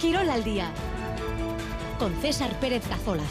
[0.00, 0.70] Quirol al día
[1.98, 3.24] con César Pérez Cazolaz.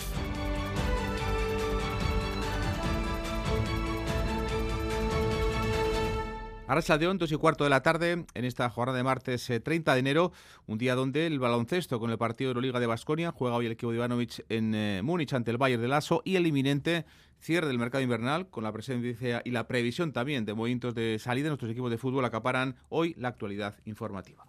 [6.67, 9.96] Arracha de 2 y cuarto de la tarde en esta jornada de martes 30 eh,
[9.96, 10.33] de enero,
[10.65, 13.72] un día donde el baloncesto con el partido de Euroliga de Basconia juega hoy el
[13.72, 17.05] equipo de Ivanovic en eh, Múnich ante el Bayern de Lasso y el inminente
[17.40, 21.48] cierre del mercado invernal con la presencia y la previsión también de movimientos de salida
[21.48, 24.47] nuestros equipos de fútbol acaparan hoy la actualidad informativa.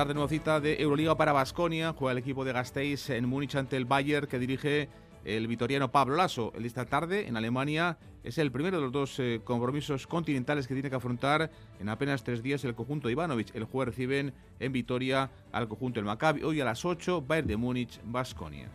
[0.00, 3.76] Tarde nueva cita de Euroliga para Basconia, juega el equipo de Gasteiz en Múnich ante
[3.76, 4.88] el Bayern que dirige
[5.26, 6.54] el vitoriano Pablo Lasso.
[6.56, 10.72] El esta tarde en Alemania es el primero de los dos eh, compromisos continentales que
[10.72, 13.54] tiene que afrontar en apenas tres días el conjunto de Ivanovic.
[13.54, 16.44] El jueves reciben en Vitoria al conjunto del Maccabi.
[16.44, 18.70] Hoy a las 8, Bayern de Múnich, Basconia.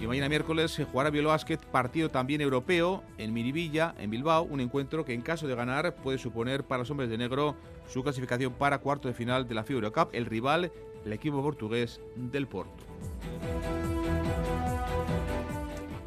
[0.00, 5.04] Y mañana miércoles se jugará Basket, partido también europeo en Miribilla, en Bilbao, un encuentro
[5.04, 7.54] que en caso de ganar puede suponer para los hombres de negro
[7.88, 10.72] su clasificación para cuarto de final de la FIBA Eurocup, el rival,
[11.04, 12.84] el equipo portugués del Porto.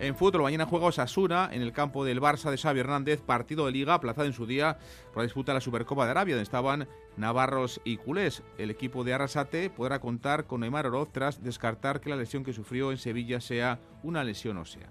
[0.04, 3.72] En fútbol, mañana juega Osasuna en el campo del Barça de Xavi Hernández, partido de
[3.72, 4.78] liga aplazado en su día
[5.14, 8.44] por la disputa de la Supercopa de Arabia, donde estaban navarros y culés.
[8.58, 12.52] El equipo de Arrasate podrá contar con Neymar Oroz tras descartar que la lesión que
[12.52, 14.90] sufrió en Sevilla sea una lesión ósea.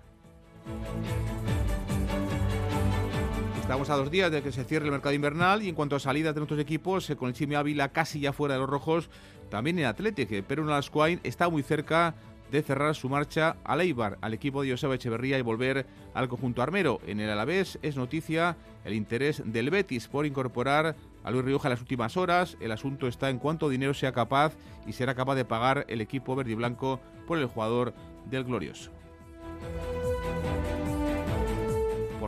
[3.73, 5.99] Estamos a dos días de que se cierre el mercado invernal y en cuanto a
[5.99, 9.09] salidas de nuestros equipos, eh, con el Chimi Ávila casi ya fuera de los rojos,
[9.49, 12.15] también en Atlético, pero en Alascuain está muy cerca
[12.51, 16.61] de cerrar su marcha al Eibar, al equipo de Joseba Echeverría y volver al conjunto
[16.61, 17.01] armero.
[17.07, 21.73] En el Alavés es noticia el interés del Betis por incorporar a Luis Rioja en
[21.73, 22.59] las últimas horas.
[22.61, 24.53] El asunto está en cuánto dinero sea capaz
[24.87, 27.95] y será capaz de pagar el equipo verde y blanco por el jugador
[28.27, 28.91] del Glorioso.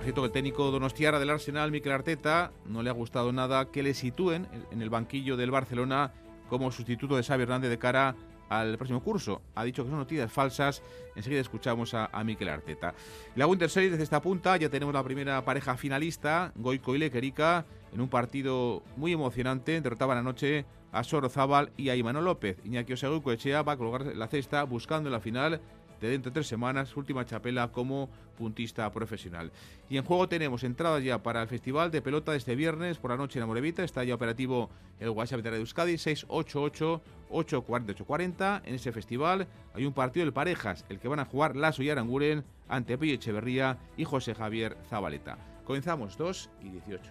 [0.05, 3.83] Cierto, que el técnico donostiara del Arsenal, Mikel Arteta, no le ha gustado nada que
[3.83, 6.12] le sitúen en el banquillo del Barcelona
[6.51, 8.14] como sustituto de Xavi Hernández de cara
[8.51, 9.40] al próximo curso.
[9.55, 10.83] Ha dicho que son noticias falsas.
[11.17, 12.92] Enseguida escuchamos a, a Mikel Arteta.
[13.34, 17.64] La Winter Series desde esta punta ya tenemos la primera pareja finalista, Goico y Lequerica,
[17.90, 19.80] en un partido muy emocionante.
[19.80, 22.58] Derrotaban anoche a Sorozábal y a Imanol López.
[22.62, 25.62] Iñaki Oseguco Echea va a colocar la cesta buscando la final
[26.05, 29.51] de dentro de tres semanas, última chapela como puntista profesional.
[29.89, 33.11] Y en juego tenemos entradas ya para el Festival de Pelota de este viernes por
[33.11, 33.83] la noche en Amorevita.
[33.83, 34.69] Está ya operativo
[35.01, 38.63] el WhatsApp de Euskadi 688-840-840.
[38.65, 41.91] En ese festival hay un partido de parejas, el que van a jugar Lazo y
[41.91, 45.39] Aranguren ante Pillo Echeverría y José Javier Zabaleta.
[45.65, 47.11] Comenzamos 2 y 18.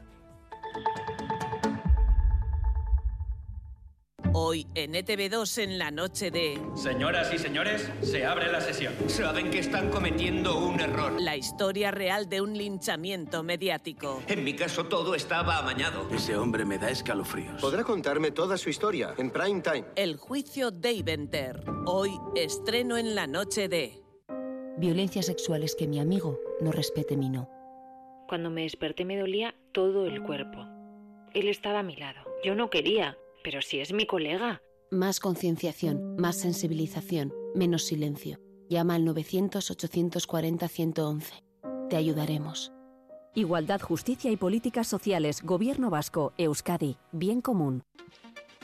[4.45, 6.59] Hoy en ETV2 en la noche de...
[6.75, 8.93] Señoras y señores, se abre la sesión.
[9.07, 11.13] Saben que están cometiendo un error.
[11.17, 14.21] La historia real de un linchamiento mediático.
[14.27, 16.09] En mi caso todo estaba amañado.
[16.11, 17.61] Ese hombre me da escalofríos.
[17.61, 19.85] Podrá contarme toda su historia en prime time.
[19.95, 21.63] El juicio de Iventer.
[21.85, 24.03] Hoy estreno en la noche de...
[24.77, 27.49] Violencia sexual es que mi amigo no respete mi no.
[28.27, 30.67] Cuando me desperté me dolía todo el cuerpo.
[31.33, 32.19] Él estaba a mi lado.
[32.43, 33.17] Yo no quería.
[33.43, 34.61] Pero si es mi colega.
[34.89, 38.39] Más concienciación, más sensibilización, menos silencio.
[38.69, 41.43] Llama al 900-840-111.
[41.89, 42.71] Te ayudaremos.
[43.35, 47.83] Igualdad, Justicia y Políticas Sociales, Gobierno Vasco, Euskadi, Bien Común.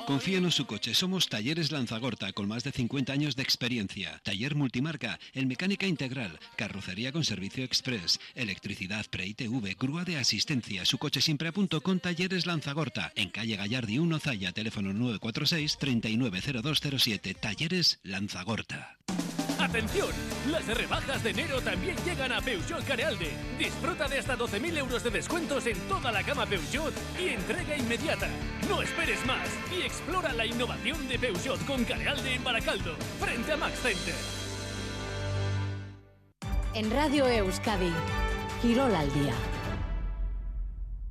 [0.09, 4.19] Confíenos su coche, somos Talleres Lanzagorta con más de 50 años de experiencia.
[4.23, 10.83] Taller multimarca, en mecánica integral, carrocería con servicio express, electricidad pre-ITV, grúa de asistencia.
[10.85, 15.77] Su coche siempre a punto con Talleres Lanzagorta, en calle Gallardi 1 Zaya, teléfono 946
[15.77, 17.35] 390207.
[17.35, 18.97] Talleres Lanzagorta.
[19.59, 20.07] ¡Atención!
[20.49, 23.31] Las rebajas de enero también llegan a Peugeot Carealde.
[23.57, 28.29] Disfruta de hasta 12.000 euros de descuentos en toda la gama Peugeot y entrega inmediata.
[28.69, 33.57] No esperes más y explora la innovación de Peugeot con Carealde en Baracaldo, frente a
[33.57, 34.15] Max Center.
[36.73, 37.91] En Radio Euskadi,
[38.61, 39.33] Girol al día.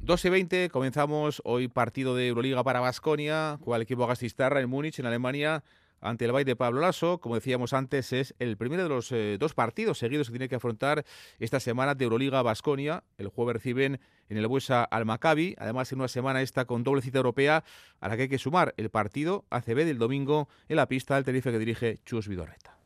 [0.00, 4.70] 12 y 20, comenzamos hoy partido de Euroliga para Basconia, juega el equipo Gastistarra en
[4.70, 5.62] Múnich, en Alemania
[6.00, 7.18] ante el Bay de Pablo Lasso.
[7.18, 10.56] Como decíamos antes, es el primero de los eh, dos partidos seguidos que tiene que
[10.56, 11.04] afrontar
[11.38, 13.04] esta semana de Euroliga Basconia.
[13.16, 15.54] El jueves reciben en el Buesa al Maccabi.
[15.58, 17.64] Además, en una semana esta con doble cita europea
[18.00, 21.24] a la que hay que sumar el partido ACB del domingo en la pista del
[21.24, 22.77] Tenerife que dirige Chus Vidorreta.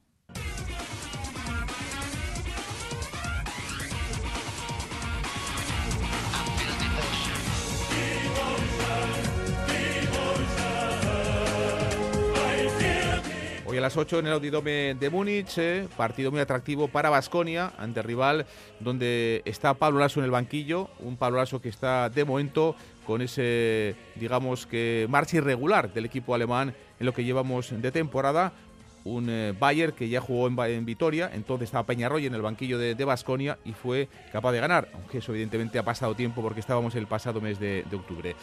[13.72, 18.02] A las 8 en el Audidome de Múnich, eh, partido muy atractivo para Basconia ante
[18.02, 18.44] rival
[18.80, 22.76] donde está Pablo Lasso en el banquillo, un Pablo Lasso que está de momento
[23.06, 28.52] con ese, digamos que, marcha irregular del equipo alemán en lo que llevamos de temporada.
[29.04, 33.04] Un eh, Bayer que ya jugó en, Vitoria, entonces estaba Peñarroy en el banquillo de
[33.04, 37.06] Basconia y fue capaz de ganar, aunque eso evidentemente ha pasado tiempo porque estábamos el
[37.06, 38.36] pasado mes de octubre.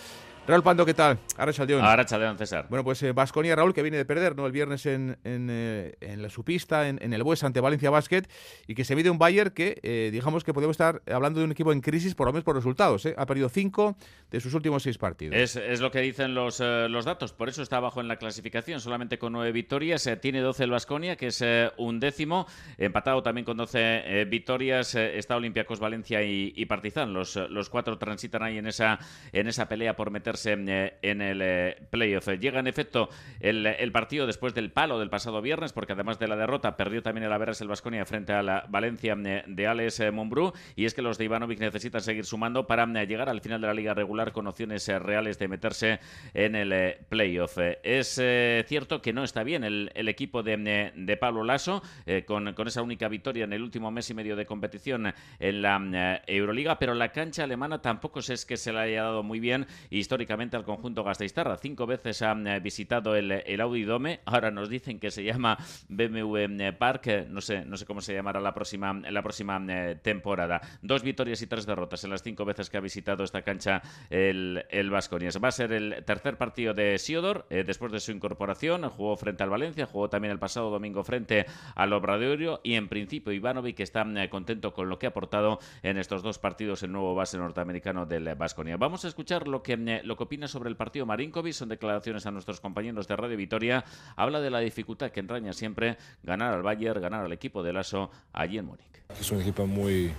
[0.49, 1.19] Raúl Pando, ¿qué tal?
[1.37, 2.65] Ahora Chaldeón, César.
[2.71, 4.47] Bueno, pues Vasconia, eh, Raúl, que viene de perder ¿no?
[4.47, 8.23] el viernes en, en, eh, en la supista, en, en, el Bues ante Valencia Basket,
[8.65, 11.51] y que se mide un Bayern que, eh, digamos que podemos estar hablando de un
[11.51, 13.07] equipo en crisis, por lo menos por resultados.
[13.15, 13.95] Ha perdido cinco
[14.31, 15.35] de sus últimos seis partidos.
[15.35, 18.79] Es, es lo que dicen los, los datos, por eso está abajo en la clasificación,
[18.81, 20.09] solamente con nueve victorias.
[20.19, 21.45] tiene doce el Vasconia, que es
[21.77, 22.47] un décimo,
[22.79, 24.95] empatado también con doce victorias.
[24.95, 27.13] está Olympiacos, Valencia y, y Partizan.
[27.13, 28.97] Los, los cuatro transitan ahí en esa,
[29.31, 32.27] en esa pelea por meterse eh, en el eh, playoff.
[32.39, 33.09] Llega en efecto
[33.39, 37.25] el, partido después del palo del pasado viernes, porque además de la derrota perdió también
[37.25, 40.53] el Averas el Vasconia frente a la Valencia eh, de Alex Mumbrú.
[40.75, 43.74] Y es que los de Ivanovic necesitan seguir sumando para llegar al final de la
[43.74, 46.00] liga regular con opciones reales de meterse
[46.33, 47.57] en el playoff.
[47.83, 48.21] Es
[48.68, 51.81] cierto que no está bien el, equipo de, Pablo Lasso,
[52.25, 56.21] con, con esa única victoria en el último mes y medio de competición en la
[56.25, 60.28] Euroliga, pero la cancha alemana tampoco es que se le haya dado muy bien históricamente
[60.31, 61.57] al conjunto Gasteiztarra.
[61.57, 64.19] Cinco veces han eh, visitado el, el Audi Dome.
[64.25, 67.07] Ahora nos dicen que se llama BMW eh, Park.
[67.07, 69.59] Eh, no sé, no sé cómo se llamará la próxima, la próxima
[70.03, 70.61] temporada.
[70.83, 73.81] Dos victorias y tres derrotas en las cinco veces que ha visitado esta cancha
[74.11, 75.43] el, el Vasconias.
[75.43, 78.87] Va a ser el tercer partido de Siodor después de su incorporación.
[78.87, 83.33] Jugó frente al Valencia, jugó también el pasado domingo frente al Obradorio y en principio
[83.33, 87.37] Ivanovic está contento con lo que ha aportado en estos dos partidos el nuevo base
[87.37, 88.77] norteamericano del Vasconia.
[88.77, 91.53] Vamos a escuchar lo que, lo que opina sobre el partido Marinkovic.
[91.53, 93.85] Son declaraciones a nuestros compañeros de Radio Vitoria.
[94.17, 98.09] Habla de la dificultad que entraña siempre ganar al Bayern, ganar al equipo de Lasso
[98.33, 99.03] allí en Múnich.
[99.17, 100.11] Es un equipo muy,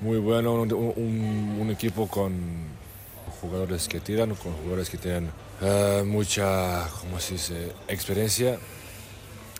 [0.00, 2.32] muy bueno, un, equipo con
[3.40, 5.30] jugadores que tiran, con jugadores que tienen
[5.60, 8.58] eh, mucha, ¿cómo se dice?, experiencia.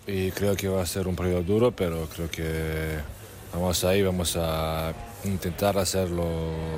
[0.07, 2.97] Y creo que va a ser un partido duro, pero creo que
[3.53, 4.93] vamos ahí, vamos a
[5.25, 6.25] intentar hacerlo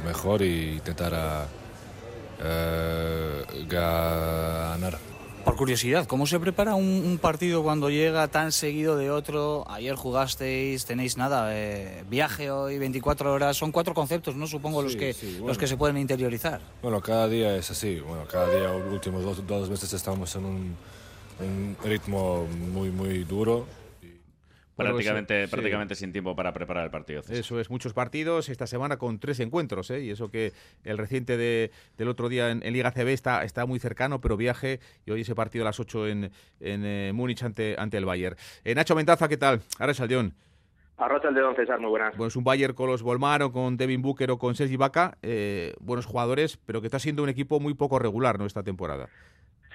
[0.04, 1.48] mejor y intentar a
[2.44, 4.98] eh, ganar.
[5.44, 9.66] Por curiosidad, ¿cómo se prepara un, partido cuando llega tan seguido de otro?
[9.70, 14.46] Ayer jugasteis, tenéis nada, eh, viaje hoy, 24 horas, son cuatro conceptos, ¿no?
[14.46, 16.62] Supongo los, que, los que se pueden interiorizar.
[16.84, 20.76] Bueno, cada día es así, bueno, cada día, últimos dos, dos meses estamos en un,
[21.40, 23.66] un ritmo muy, muy duro
[24.81, 27.22] prácticamente, prácticamente sin tiempo para preparar el partido.
[27.30, 30.01] Eso es, muchos partidos esta semana con tres encuentros, ¿eh?
[30.01, 33.80] y eso que el reciente de, del otro día en, Liga CB está, está muy
[33.80, 37.75] cercano, pero viaje, y hoy ese partido a las 8 en, en eh, Múnich ante,
[37.78, 38.36] ante el Bayern.
[38.63, 39.62] Eh, Nacho Mentaza, ¿qué tal?
[39.80, 40.33] Ahora es Aldeón.
[41.01, 42.16] Arrocha el dedo, César, muy buenas.
[42.16, 46.06] Pues un Bayern con los Volmaro, con Devin Booker o con Sergi Vaca, eh, buenos
[46.06, 48.45] jugadores, pero que está siendo un equipo muy poco regular ¿no?
[48.45, 49.10] esta temporada.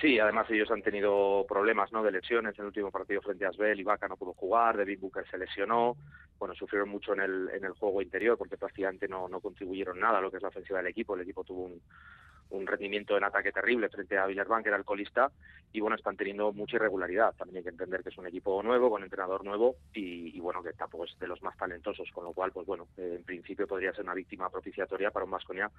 [0.00, 2.02] Sí, además ellos han tenido problemas ¿no?
[2.02, 5.26] de lesiones en el último partido frente a Asbel, Ibaka no pudo jugar, David Booker
[5.30, 5.96] se lesionó,
[6.38, 10.18] bueno, sufrieron mucho en el, en el juego interior porque prácticamente no, no contribuyeron nada
[10.18, 11.80] a lo que es la ofensiva del equipo, el equipo tuvo un,
[12.50, 15.30] un rendimiento en ataque terrible frente a Villarban, que era alcoholista,
[15.72, 17.34] y bueno, están teniendo mucha irregularidad.
[17.36, 20.72] También hay que entender que es un equipo nuevo, con entrenador nuevo, y, bueno, que
[20.72, 23.92] tampoco es de los más talentosos, con lo cual, pues bueno, eh, en principio podría
[23.92, 25.70] ser una víctima propiciatoria para un Vasconia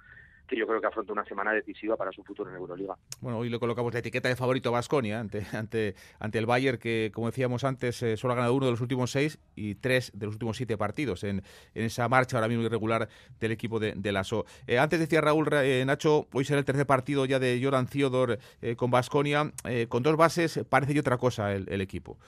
[0.46, 2.96] que yo creo que afronta una semana decisiva para su futuro en Euroliga.
[3.20, 7.10] Bueno, hoy le colocamos la etiqueta de favorito Vasconia ante, ante, ante el Bayern, que
[7.12, 10.26] como decíamos antes, eh, solo ha ganado uno de los últimos seis y tres de
[10.26, 11.42] los últimos siete partidos en,
[11.74, 13.08] en esa marcha ahora mismo irregular
[13.40, 14.46] del equipo de, de Lasso.
[14.66, 15.48] Eh, antes decía Raúl
[15.86, 19.52] Nacho, hoy será el tercer partido ya de Joran Ciodor eh, con Basconia.
[19.64, 22.18] Eh, con dos bases parece y otra cosa el, equipo.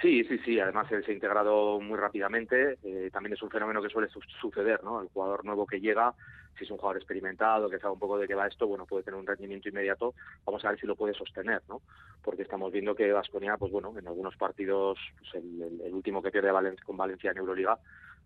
[0.00, 0.60] Sí, sí, sí.
[0.60, 2.78] Además se ha integrado muy rápidamente.
[2.84, 4.08] Eh, también es un fenómeno que suele
[4.40, 5.00] suceder, ¿no?
[5.00, 6.14] El jugador nuevo que llega,
[6.56, 9.04] si es un jugador experimentado, que sabe un poco de qué va esto, bueno, puede
[9.04, 10.14] tener un rendimiento inmediato.
[10.44, 11.80] Vamos a ver si lo puede sostener, ¿no?
[12.22, 16.50] Porque estamos viendo que Vasconia, pues bueno, en algunos partidos, pues el, último que pierde
[16.84, 17.78] con Valencia en Euroliga,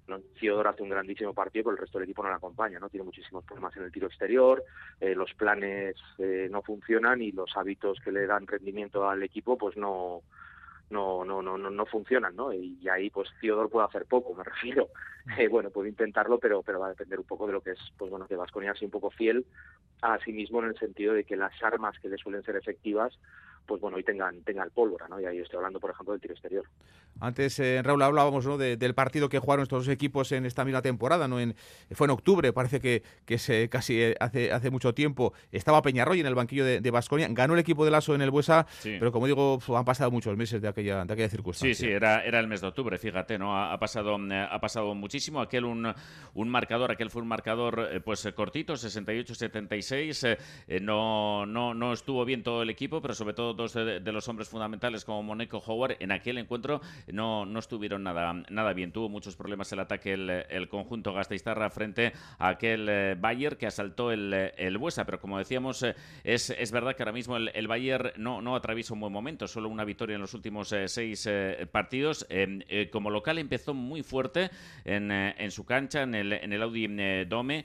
[0.08, 0.16] ¿no?
[0.68, 2.88] hace un grandísimo partido, pero el resto del equipo no le acompaña, ¿no?
[2.88, 4.64] Tiene muchísimos problemas en el tiro exterior,
[5.00, 9.56] eh, los planes eh, no funcionan y los hábitos que le dan rendimiento al equipo,
[9.56, 10.22] pues no
[10.90, 12.52] no no no no, funcionan, ¿no?
[12.52, 14.88] Y, ahí pues Ciodor puede hacer poco, me refiero.
[15.38, 17.78] Eh, bueno, puede intentarlo, pero pero va a depender un poco de lo que es,
[17.96, 19.46] pues bueno, que Vasconia sea un poco fiel
[20.02, 23.16] a sí mismo en el sentido de que las armas que le suelen ser efectivas
[23.66, 25.20] pues bueno, hoy tengan, tengan pólvora, ¿no?
[25.20, 26.64] Y ahí estoy hablando, por ejemplo, del tiro exterior.
[27.20, 28.58] Antes, eh, Raúl, hablábamos ¿no?
[28.58, 31.38] del partido que jugaron estos dos equipos en esta misma temporada, ¿no?
[31.38, 31.54] En,
[31.92, 35.32] fue en octubre, parece que, que se, casi eh, hace, hace mucho tiempo.
[35.52, 38.66] Estaba Peñarroy en el banquillo de Basconia, ganó el equipo de Lasso en el Buesa,
[38.82, 41.74] pero como digo, han pasado muchos meses de aquella, de aquella circunstancia.
[41.74, 43.56] Sí, sí, era, era el mes de octubre, fíjate, ¿no?
[43.56, 45.40] Ha, pasado, eh, ha pasado muchísimo.
[45.40, 45.92] Aquel un,
[46.34, 50.38] un marcador, aquel fue un marcador pues cortito, 68-76.
[50.80, 54.48] no, no, no estuvo bien todo el equipo, pero sobre todo dos de, los hombres
[54.48, 58.92] fundamentales como Moneco Howard en aquel encuentro no, no estuvieron nada, nada bien.
[58.92, 63.66] Tuvo muchos problemas el ataque el, el conjunto Gasteiztarra frente a aquel eh, Bayer que
[63.66, 65.04] asaltó el, el Buesa.
[65.04, 65.94] Pero como decíamos, eh,
[66.24, 69.46] es, es verdad que ahora mismo el, el Bayer no, no atraviesa un buen momento.
[69.48, 71.28] Solo una victoria en los últimos eh, seis
[71.70, 72.26] partidos.
[72.90, 74.50] como local empezó muy fuerte
[74.84, 77.64] en, en su cancha, en el, en el Audi Dome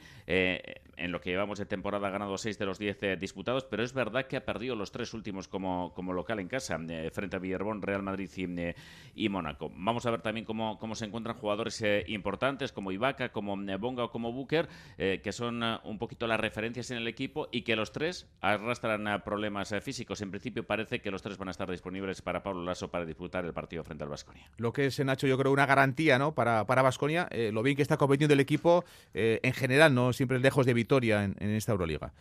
[0.98, 3.84] en lo que llevamos de temporada ha ganado 6 de los 10 eh, disputados, pero
[3.84, 7.38] es verdad que ha perdido los tres últimos como, como local en casa, eh, frente
[7.38, 8.76] a Villarbón, Real Madrid y, eh,
[9.16, 9.72] y, Mónaco.
[9.76, 14.12] Vamos a ver también cómo, cómo se encuentran jugadores importantes como Ibaka, como Bonga o
[14.12, 18.28] como Booker, que son un poquito las referencias en el equipo y que los tres
[18.42, 20.22] arrastran problemas físicos.
[20.22, 23.46] En principio parece que los tres van a estar disponibles para Pablo Lasso para disputar
[23.46, 24.50] el partido frente al Vasconia.
[24.58, 26.34] Lo que es, Nacho, yo creo una garantía ¿no?
[26.34, 30.74] para Vasconia, lo bien que está competiendo el equipo en general, no siempre lejos de
[30.90, 32.12] en, esta Euroliga.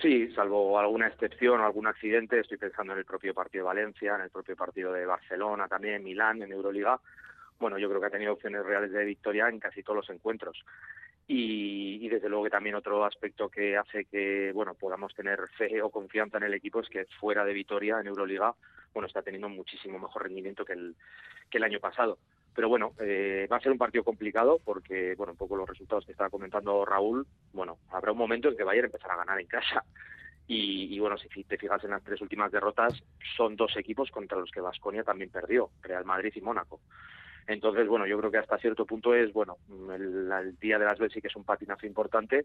[0.00, 4.14] Sí, salvo alguna excepción o algún accidente, estoy pensando en el propio partido de Valencia,
[4.14, 6.98] en el propio partido de Barcelona también, Milán, en Euroliga.
[7.58, 10.64] Bueno, yo creo que ha tenido opciones reales de victoria en casi todos los encuentros.
[11.28, 15.88] Y, desde luego que también otro aspecto que hace que bueno podamos tener fe o
[15.88, 18.54] confianza en el equipo es que fuera de Vitoria en Euroliga
[18.92, 20.94] bueno está teniendo muchísimo mejor rendimiento que el
[21.48, 22.18] que el año pasado
[22.54, 26.04] pero bueno, eh, va a ser un partido complicado porque, bueno, un poco los resultados
[26.04, 29.46] que estaba comentando Raúl, bueno, habrá un momento en que Bayern empezará a ganar en
[29.46, 29.84] casa.
[30.46, 33.02] Y, bueno, si te fijas en las tres últimas derrotas,
[33.36, 36.80] son dos equipos contra los que Vasconia también perdió, Real Madrid y Mónaco.
[37.46, 39.56] Entonces, bueno, yo creo que hasta cierto punto es, bueno,
[39.94, 42.44] el, día de las veces sí que es un patinazo importante,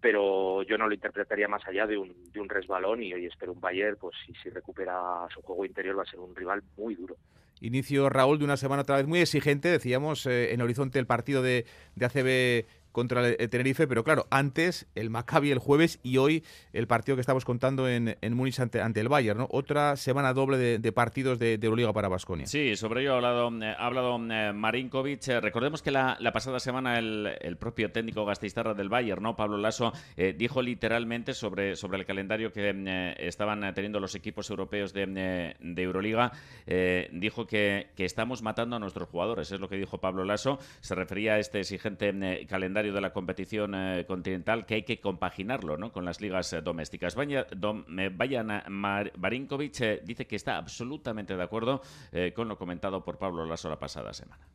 [0.00, 3.52] pero yo no lo interpretaría más allá de un, de un resbalón y hoy espero
[3.52, 7.16] un Bayern, pues si recupera su juego interior va a ser un rival muy duro.
[7.60, 9.68] Inicio, Raúl, de una semana otra vez muy exigente.
[9.68, 14.86] Decíamos eh, en horizonte el partido de, de ACB contra el Tenerife, pero claro, antes
[14.94, 18.80] el Maccabi el jueves y hoy el partido que estamos contando en, en Múnich ante,
[18.80, 19.48] ante, el Bayern, ¿no?
[19.50, 22.46] Otra semana doble de, partidos de, de, Euroliga para Basconia.
[22.46, 25.28] Sí, sobre ello ha hablado, eh, ha hablado eh, Marinkovic.
[25.28, 29.36] Eh, recordemos que la, pasada semana el, propio técnico gasteiztarra del Bayern, ¿no?
[29.36, 29.92] Pablo Lasso,
[30.36, 36.32] dijo literalmente sobre, sobre el calendario que estaban teniendo los equipos europeos de, Euroliga,
[37.12, 40.58] dijo que, que estamos matando a nuestros jugadores, es lo que dijo Pablo Lasso.
[40.80, 45.76] Se refería a este exigente calendario de la competición eh, continental que hay que compaginarlo
[45.76, 45.92] ¿no?
[45.92, 47.14] con las ligas eh, domésticas.
[47.14, 47.46] Vaya,
[48.12, 51.82] Vayan Marinkovic eh, dice que está absolutamente de acuerdo
[52.34, 54.46] con lo comentado por Pablo Lasso la pasada semana.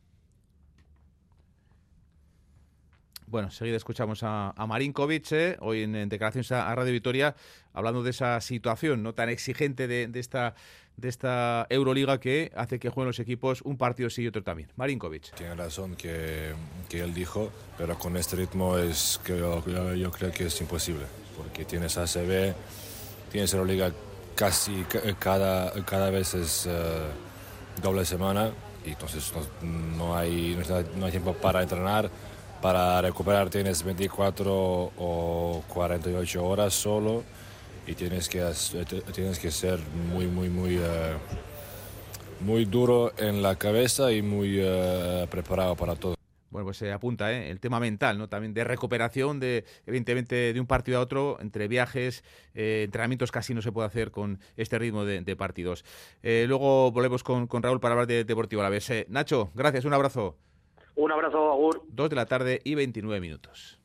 [3.28, 7.34] Bueno, seguida escuchamos a, a Marinkovic, hoy en, declaraciones a, Radio Vitoria,
[7.72, 10.54] hablando de esa situación no tan exigente de, de esta
[10.96, 14.70] de esta Euroliga que hace que jueguen los equipos un partido sí y otro también.
[14.76, 15.34] Marinkovic.
[15.34, 16.52] Tiene razón que,
[16.88, 19.62] que él dijo, pero con este ritmo es que yo,
[20.10, 21.04] creo que es imposible,
[21.36, 22.54] porque tienes ACB,
[23.30, 23.92] tienes Euroliga
[24.34, 24.84] casi
[25.18, 26.72] cada, cada vez es eh,
[27.82, 28.50] doble semana
[28.84, 30.58] y entonces no, hay,
[30.96, 32.10] no hay tiempo para entrenar,
[32.62, 37.22] para recuperar tienes 24 o 48 horas solo
[37.86, 38.44] y tienes que,
[39.12, 39.78] tienes que ser
[40.12, 41.16] muy, muy, muy, eh,
[42.40, 46.16] muy duro en la cabeza y muy eh, preparado para todo.
[46.50, 47.50] Bueno, pues se apunta ¿eh?
[47.50, 48.28] el tema mental, ¿no?
[48.28, 52.24] También de recuperación, de evidentemente de un partido a otro, entre viajes,
[52.54, 55.84] entrenamientos casi no se puede hacer con este ritmo de, partidos.
[56.22, 58.90] luego volvemos con, con, Raúl para hablar de Deportivo a la vez.
[59.08, 60.36] Nacho, gracias, un abrazo.
[60.94, 61.82] Un abrazo, Agur.
[61.88, 63.78] Dos de la tarde y 29 minutos.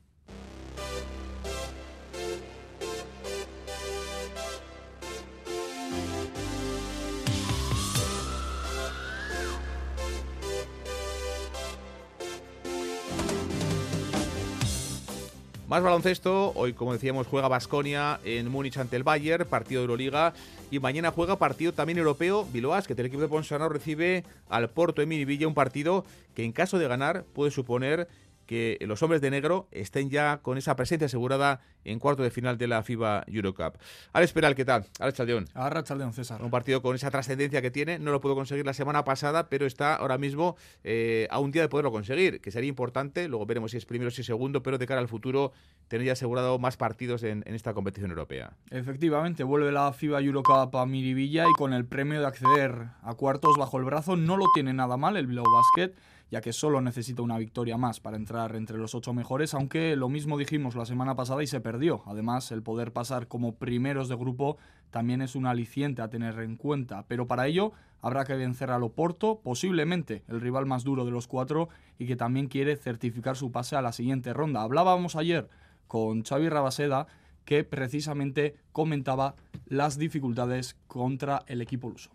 [15.71, 20.33] Más baloncesto, hoy como decíamos juega Basconia en Múnich ante el Bayern, partido de Euroliga,
[20.69, 24.99] y mañana juega partido también europeo Biloas, que el equipo de Ponsarnau recibe al Porto
[24.99, 26.03] de Miribilla, un partido
[26.35, 28.09] que en caso de ganar puede suponer
[28.51, 32.57] que los hombres de negro estén ya con esa presencia asegurada en cuarto de final
[32.57, 33.77] de la FIBA Eurocup.
[34.11, 34.87] Alex Peral, ¿qué tal?
[34.99, 35.45] Alex Chaldeón.
[35.53, 36.43] Alex Chaldeón, César.
[36.43, 39.65] Un partido con esa trascendencia que tiene, no lo pudo conseguir la semana pasada, pero
[39.65, 43.71] está ahora mismo eh, a un día de poderlo conseguir, que sería importante, luego veremos
[43.71, 45.53] si es primero o si es segundo, pero de cara al futuro
[45.87, 48.57] tener ya asegurado más partidos en, esta competición europea.
[48.69, 53.55] Efectivamente, vuelve la FIBA Eurocup a Miribilla y con el premio de acceder a cuartos
[53.57, 55.95] bajo el brazo no lo tiene nada mal el Bilbao Basket
[56.31, 60.07] ya que solo necesita una victoria más para entrar entre los ocho mejores, aunque lo
[60.07, 62.03] mismo dijimos la semana pasada y se perdió.
[62.07, 64.57] Además, el poder pasar como primeros de grupo
[64.91, 68.83] también es un aliciente a tener en cuenta, pero para ello habrá que vencer al
[68.83, 71.67] Oporto, posiblemente el rival más duro de los cuatro
[71.99, 74.61] y que también quiere certificar su pase a la siguiente ronda.
[74.61, 75.49] Hablábamos ayer
[75.87, 77.07] con Xavi Rabaseda
[77.43, 79.35] que precisamente comentaba
[79.65, 82.11] las dificultades contra el equipo luso.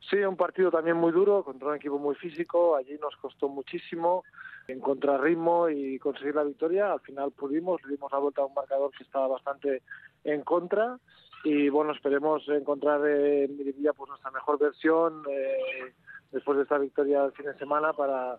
[0.00, 2.76] Sí, un partido también muy duro, contra un equipo muy físico.
[2.76, 4.24] Allí nos costó muchísimo
[4.68, 6.92] encontrar ritmo y conseguir la victoria.
[6.92, 9.82] Al final pudimos, le dimos la vuelta a un marcador que estaba bastante
[10.24, 10.98] en contra.
[11.44, 15.92] Y bueno, esperemos encontrar en Miribilla pues nuestra mejor versión eh,
[16.32, 18.38] después de esta victoria del fin de semana para,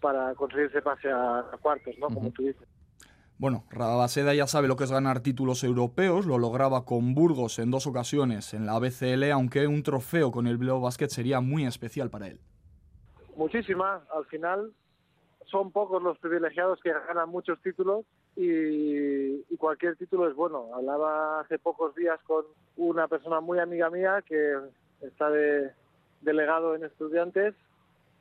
[0.00, 2.08] para conseguir ese pase a, cuartos, ¿no?
[2.08, 2.68] Como tú dices.
[3.42, 7.72] Bueno, Rabaseda ya sabe lo que es ganar títulos europeos, lo lograba con Burgos en
[7.72, 12.08] dos ocasiones en la BCL, aunque un trofeo con el Bilbao Basket sería muy especial
[12.08, 12.38] para él.
[13.34, 14.70] Muchísimas, al final
[15.46, 18.06] son pocos los privilegiados que ganan muchos títulos
[18.36, 20.68] y, cualquier título es bueno.
[20.76, 22.44] Hablaba hace pocos días con
[22.76, 24.54] una persona muy amiga mía que
[25.00, 25.72] está de
[26.20, 27.56] delegado en estudiantes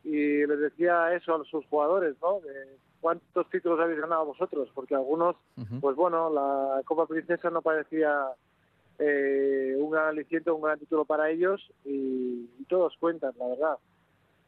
[0.03, 2.39] y les decía eso a sus jugadores, ¿no?
[3.01, 4.69] ¿Cuántos títulos habéis ganado vosotros?
[4.73, 5.35] Porque algunos,
[5.81, 8.27] pues bueno, la Copa Princesa no parecía
[8.99, 13.77] eh, un gran aliciente, un gran título para ellos y, todos cuentan, la verdad.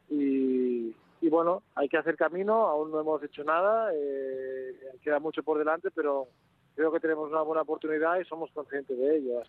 [0.08, 0.94] Y,
[1.28, 5.90] bueno, hay que hacer camino, aún no hemos hecho nada, eh, queda mucho por delante,
[5.90, 6.28] pero
[6.74, 9.42] creo que tenemos una buena oportunidad y somos conscientes de ello.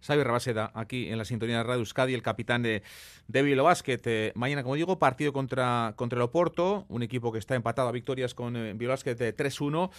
[0.00, 2.82] Xavi Rabaseda, aquí en la sintonía de Radio Euskadi, el capitán de,
[3.28, 4.00] de Bilbao Basket.
[4.04, 7.92] Eh, mañana, como digo, partido contra, contra el Oporto, un equipo que está empatado a
[7.92, 9.90] victorias con eh, Bilbao Basket de 3-1.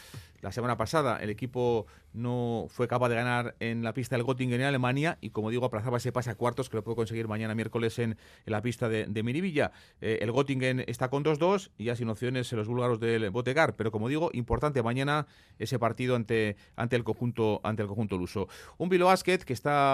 [0.41, 4.61] La semana pasada el equipo no fue capaz de ganar en la pista del Göttingen
[4.61, 7.55] en Alemania y, como digo, aplazaba ese pase a cuartos que lo puede conseguir mañana
[7.55, 9.71] miércoles en, la pista de, de Miribilla.
[9.99, 13.91] Eh, el Göttingen está con 2-2 y ya sin opciones los búlgaros del Botegar, pero
[13.91, 15.27] como digo, importante mañana
[15.59, 18.47] ese partido ante, ante, el, conjunto, ante el conjunto luso.
[18.77, 19.86] Un Bilbao Basket que está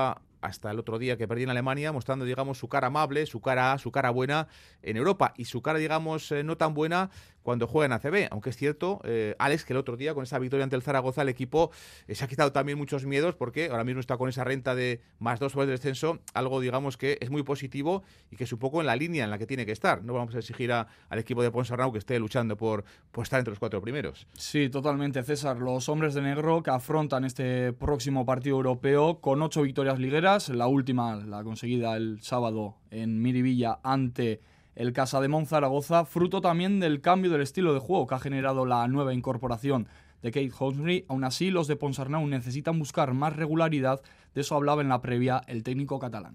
[0.43, 3.77] hasta el otro día que perdí en Alemania, mostrando, digamos, su cara amable, su cara,
[3.77, 4.50] su cara buena
[4.81, 5.33] en Europa.
[5.38, 7.09] Y su cara, digamos, eh, no tan buena
[7.43, 8.27] cuando juega en ACB.
[8.31, 11.21] Aunque es cierto, eh, Alex, que el otro día con esa victoria ante el Zaragoza,
[11.21, 11.71] el equipo
[12.07, 15.01] eh, se ha quitado también muchos miedos porque ahora mismo está con esa renta de
[15.19, 18.60] más dos por el descenso, algo, digamos, que es muy positivo y que es un
[18.60, 20.03] poco en la línea en la que tiene que estar.
[20.03, 20.88] No vamos a exigir al
[21.19, 24.27] equipo de Ponsarnau que esté luchando por, por estar entre los cuatro primeros.
[24.34, 25.58] Sí, totalmente, César.
[25.58, 30.67] Los hombres de negro que afrontan este próximo partido europeo con ocho victorias ligueras, la
[30.67, 34.41] última, la conseguida el sábado en Miribilla ante
[34.75, 38.65] el Casa de Monzaragoza, fruto también del cambio del estilo de juego que ha generado
[38.65, 39.88] la nueva incorporación
[40.21, 41.05] de Kate Hosbury.
[41.07, 44.01] Aún así, los de Ponsarnau necesitan buscar más regularidad,
[44.33, 46.33] de eso hablaba en la previa el técnico catalán.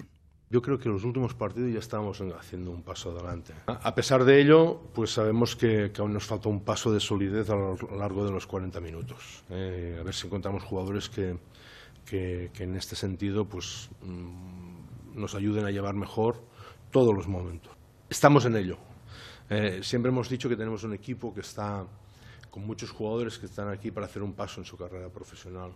[0.51, 3.53] Yo creo que los últimos partidos ya estamos haciendo un paso adelante.
[3.67, 7.55] A pesar de ello, pues sabemos que, aún nos falta un paso de solidez a
[7.55, 9.45] lo largo de los 40 minutos.
[9.51, 11.37] Eh, a ver si encontramos jugadores que,
[12.07, 16.43] que, en este sentido pues, mm, nos ayuden a llevar mejor
[16.91, 17.78] todos los momentos.
[18.11, 18.79] Estamos en ello.
[19.51, 21.85] Eh, siempre hemos dicho que tenemos un equipo que está
[22.51, 25.73] con muchos jugadores que están aquí para hacer un paso en su carrera profesional.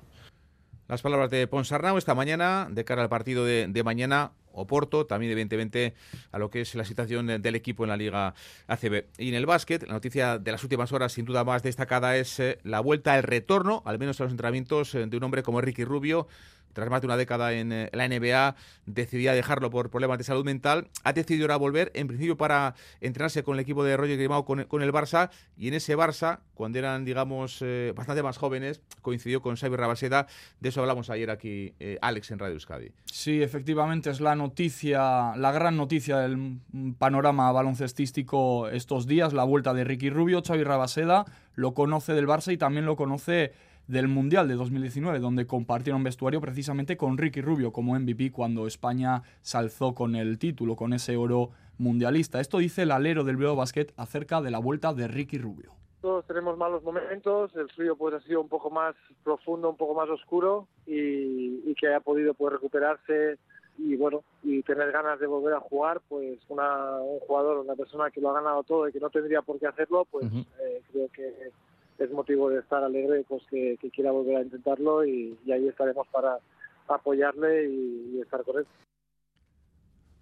[0.88, 5.94] Las palabras de Ponsarnau esta mañana, de cara al partido de, mañana, Oporto, también evidentemente
[6.30, 8.34] a lo que es la situación del equipo en la Liga
[8.66, 9.06] ACB.
[9.16, 12.38] Y en el básquet, la noticia de las últimas horas, sin duda más destacada, es
[12.40, 15.62] eh, la vuelta, el retorno, al menos a los entrenamientos, eh, de un hombre como
[15.62, 16.28] Ricky Rubio,
[16.72, 18.54] tras más de una década en eh, la NBA,
[18.86, 20.88] decidía dejarlo por problemas de salud mental.
[21.04, 24.60] Ha decidido ahora volver, en principio para entrenarse con el equipo de Roger Grimao con,
[24.60, 25.30] el Barça.
[25.56, 30.26] Y en ese Barça, cuando eran, digamos, eh, bastante más jóvenes, coincidió con Xavi Rabaseda.
[30.60, 32.92] De eso hablamos ayer aquí, eh, Alex, en Radio Euskadi.
[33.04, 36.58] Sí, efectivamente, es la noticia, la gran noticia del
[36.98, 40.42] panorama baloncestístico estos días, la vuelta de Ricky Rubio.
[40.42, 43.52] Xavi Rabaseda lo conoce del Barça y también lo conoce
[43.86, 49.22] del Mundial de 2019, donde compartieron vestuario precisamente con Ricky Rubio como MVP cuando España
[49.40, 52.40] se alzó con el título, con ese oro mundialista.
[52.40, 55.72] Esto dice el alero del Bilbao Basket acerca de la vuelta de Ricky Rubio.
[56.00, 59.94] Todos tenemos malos momentos, el frío pues ha sido un poco más profundo, un poco
[59.94, 63.38] más oscuro y, que haya podido pues, recuperarse
[63.78, 68.10] y bueno y tener ganas de volver a jugar pues una, un jugador una persona
[68.10, 70.26] que lo ha ganado todo y que no tendría por qué hacerlo pues
[70.92, 71.50] creo que
[72.02, 76.38] es motivo de estar alegre pues que, quiera volver a intentarlo y, ahí estaremos para
[76.88, 78.66] apoyarle y, estar con él.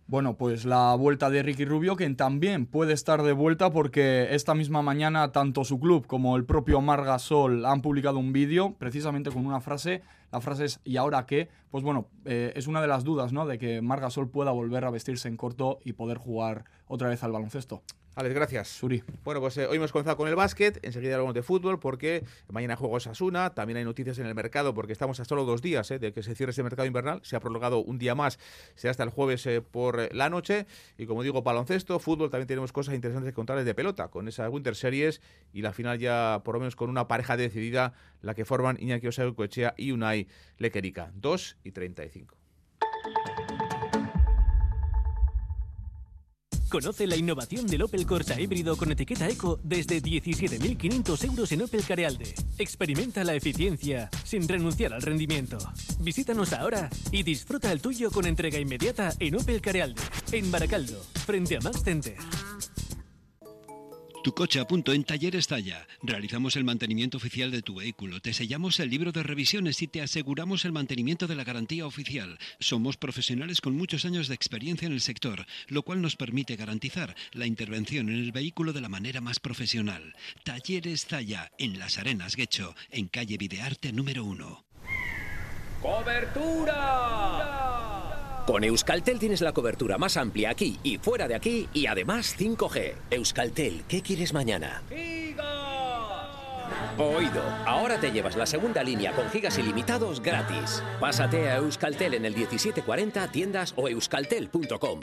[0.06, 4.56] Bueno, pues la vuelta de Ricky Rubio, que también puede estar de vuelta porque esta
[4.56, 9.46] misma mañana tanto su club como el propio Margasol han publicado un vídeo precisamente con
[9.46, 10.02] una frase.
[10.32, 11.48] La frase es ¿y ahora qué?
[11.70, 13.46] Pues bueno, eh, es una de las dudas, ¿no?
[13.46, 17.30] De que Margasol pueda volver a vestirse en corto y poder jugar otra vez al
[17.30, 17.82] baloncesto.
[18.20, 18.68] Alex, gracias.
[18.68, 19.02] Suri.
[19.24, 22.76] Bueno, pues eh, hoy hemos comenzado con el básquet, enseguida hablamos de fútbol porque mañana
[22.76, 25.98] juego Asuna, también hay noticias en el mercado porque estamos a solo dos días eh,
[25.98, 28.38] de que se cierre ese mercado invernal, se ha prolongado un día más,
[28.74, 30.66] será hasta el jueves eh, por la noche
[30.98, 34.50] y como digo, baloncesto, fútbol, también tenemos cosas interesantes que contarles de pelota con esa
[34.50, 35.22] Winter Series
[35.54, 39.06] y la final ya por lo menos con una pareja decidida, la que forman Iñaki
[39.06, 40.28] Osayo Coechea y Unai
[40.58, 42.36] Lequerica, 2 y 35.
[46.70, 51.84] Conoce la innovación del Opel Corsa híbrido con etiqueta Eco desde 17.500 euros en Opel
[51.84, 52.32] Carealde.
[52.58, 55.58] Experimenta la eficiencia sin renunciar al rendimiento.
[55.98, 61.56] Visítanos ahora y disfruta el tuyo con entrega inmediata en Opel Carealde, en Baracaldo, frente
[61.56, 62.14] a Max Center.
[64.22, 65.86] Tu coche a punto en Talleres Talla.
[66.02, 70.02] Realizamos el mantenimiento oficial de tu vehículo, te sellamos el libro de revisiones y te
[70.02, 72.38] aseguramos el mantenimiento de la garantía oficial.
[72.58, 77.16] Somos profesionales con muchos años de experiencia en el sector, lo cual nos permite garantizar
[77.32, 80.14] la intervención en el vehículo de la manera más profesional.
[80.44, 84.64] Talleres Talla, en Las Arenas Guecho, en calle Videarte número 1.
[85.80, 87.59] ¡Cobertura!
[88.50, 92.94] Con Euskaltel tienes la cobertura más amplia aquí y fuera de aquí y además 5G.
[93.12, 94.82] Euskaltel, ¿qué quieres mañana?
[96.98, 100.82] Oído, ahora te llevas la segunda línea con gigas ilimitados gratis.
[100.98, 105.00] Pásate a Euskaltel en el 1740 tiendas o euskaltel.com.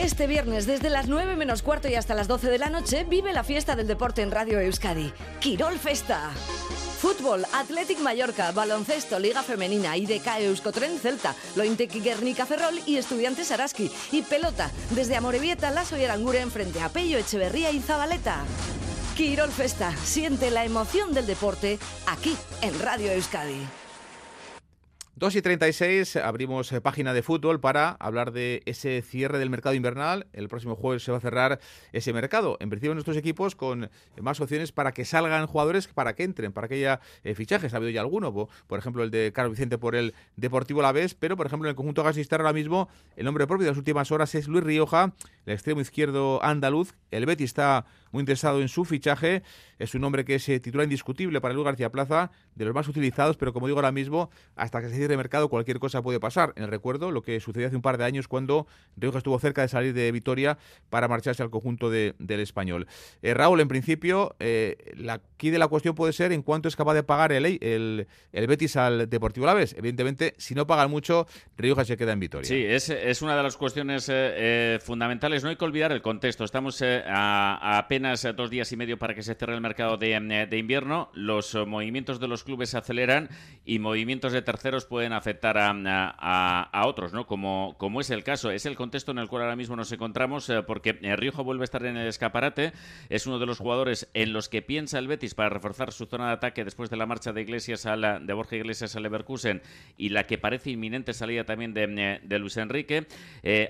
[0.00, 3.34] Este viernes, desde las 9 menos cuarto y hasta las 12 de la noche, vive
[3.34, 5.12] la fiesta del deporte en Radio Euskadi.
[5.40, 6.30] Quirol Festa.
[6.98, 13.92] Fútbol, Athletic Mallorca, baloncesto, Liga Femenina, IDK Euskotren Celta, Lointec Guernica Ferrol y Estudiantes Araski.
[14.10, 18.38] Y pelota, desde Amorebieta, Lazo y Aranguren frente a Pello, Echeverría y Zabaleta.
[19.18, 23.79] Quirol Festa, siente la emoción del deporte aquí en Radio Euskadi.
[25.20, 29.74] 2 y 36, abrimos eh, página de fútbol para hablar de ese cierre del mercado
[29.74, 30.26] invernal.
[30.32, 31.60] El próximo jueves se va a cerrar
[31.92, 32.56] ese mercado.
[32.58, 33.88] En principio, nuestros equipos con eh,
[34.22, 37.74] más opciones para que salgan jugadores, para que entren, para que haya eh, fichajes.
[37.74, 38.32] Ha habido ya alguno,
[38.66, 41.72] por, ejemplo, el de Carlos Vicente por el Deportivo La Vez, pero por ejemplo, en
[41.72, 45.12] el conjunto Gasistar ahora mismo, el nombre propio de las últimas horas es Luis Rioja,
[45.44, 46.94] el extremo izquierdo andaluz.
[47.10, 49.42] El Betis está muy interesado en su fichaje.
[49.78, 53.36] Es un nombre que es titular indiscutible para Luis García Plaza, de los más utilizados,
[53.36, 56.52] pero como digo ahora mismo, hasta que se cierre el mercado, cualquier cosa puede pasar.
[56.56, 59.62] En el recuerdo, lo que sucedió hace un par de años cuando Rioja estuvo cerca
[59.62, 60.58] de salir de Vitoria
[60.90, 62.86] para marcharse al conjunto del español.
[63.22, 64.76] Eh, Raúl, en principio, eh,
[65.08, 68.46] aquí de la cuestión puede ser en cuánto es capaz de pagar el, el, el
[68.46, 69.74] Betis al Deportivo Laves.
[69.78, 72.48] Evidentemente, si no pagan mucho, Rioja se queda en Vitoria.
[72.48, 75.42] Sí, es, es una de las cuestiones eh, fundamentales.
[75.42, 76.44] No hay que olvidar el contexto.
[76.44, 77.99] Estamos a, apenas
[78.34, 81.10] dos días y medio para que se cierre el mercado de, de invierno.
[81.14, 83.28] Los movimientos de los clubes se aceleran
[83.64, 85.70] y movimientos de terceros pueden afectar a,
[86.72, 87.26] a, otros, ¿no?
[87.26, 88.50] Como, como es el caso.
[88.50, 91.62] Es el contexto en el cual ahora mismo nos encontramos eh, porque eh, Rioja vuelve
[91.62, 92.72] a estar en el escaparate.
[93.08, 96.28] Es uno de los jugadores en los que piensa el Betis para reforzar su zona
[96.28, 99.62] de ataque después de la marcha de Iglesias a la, de Borja Iglesias al Leverkusen
[99.96, 103.06] y la que parece inminente salida también de, eh, de Luis Enrique.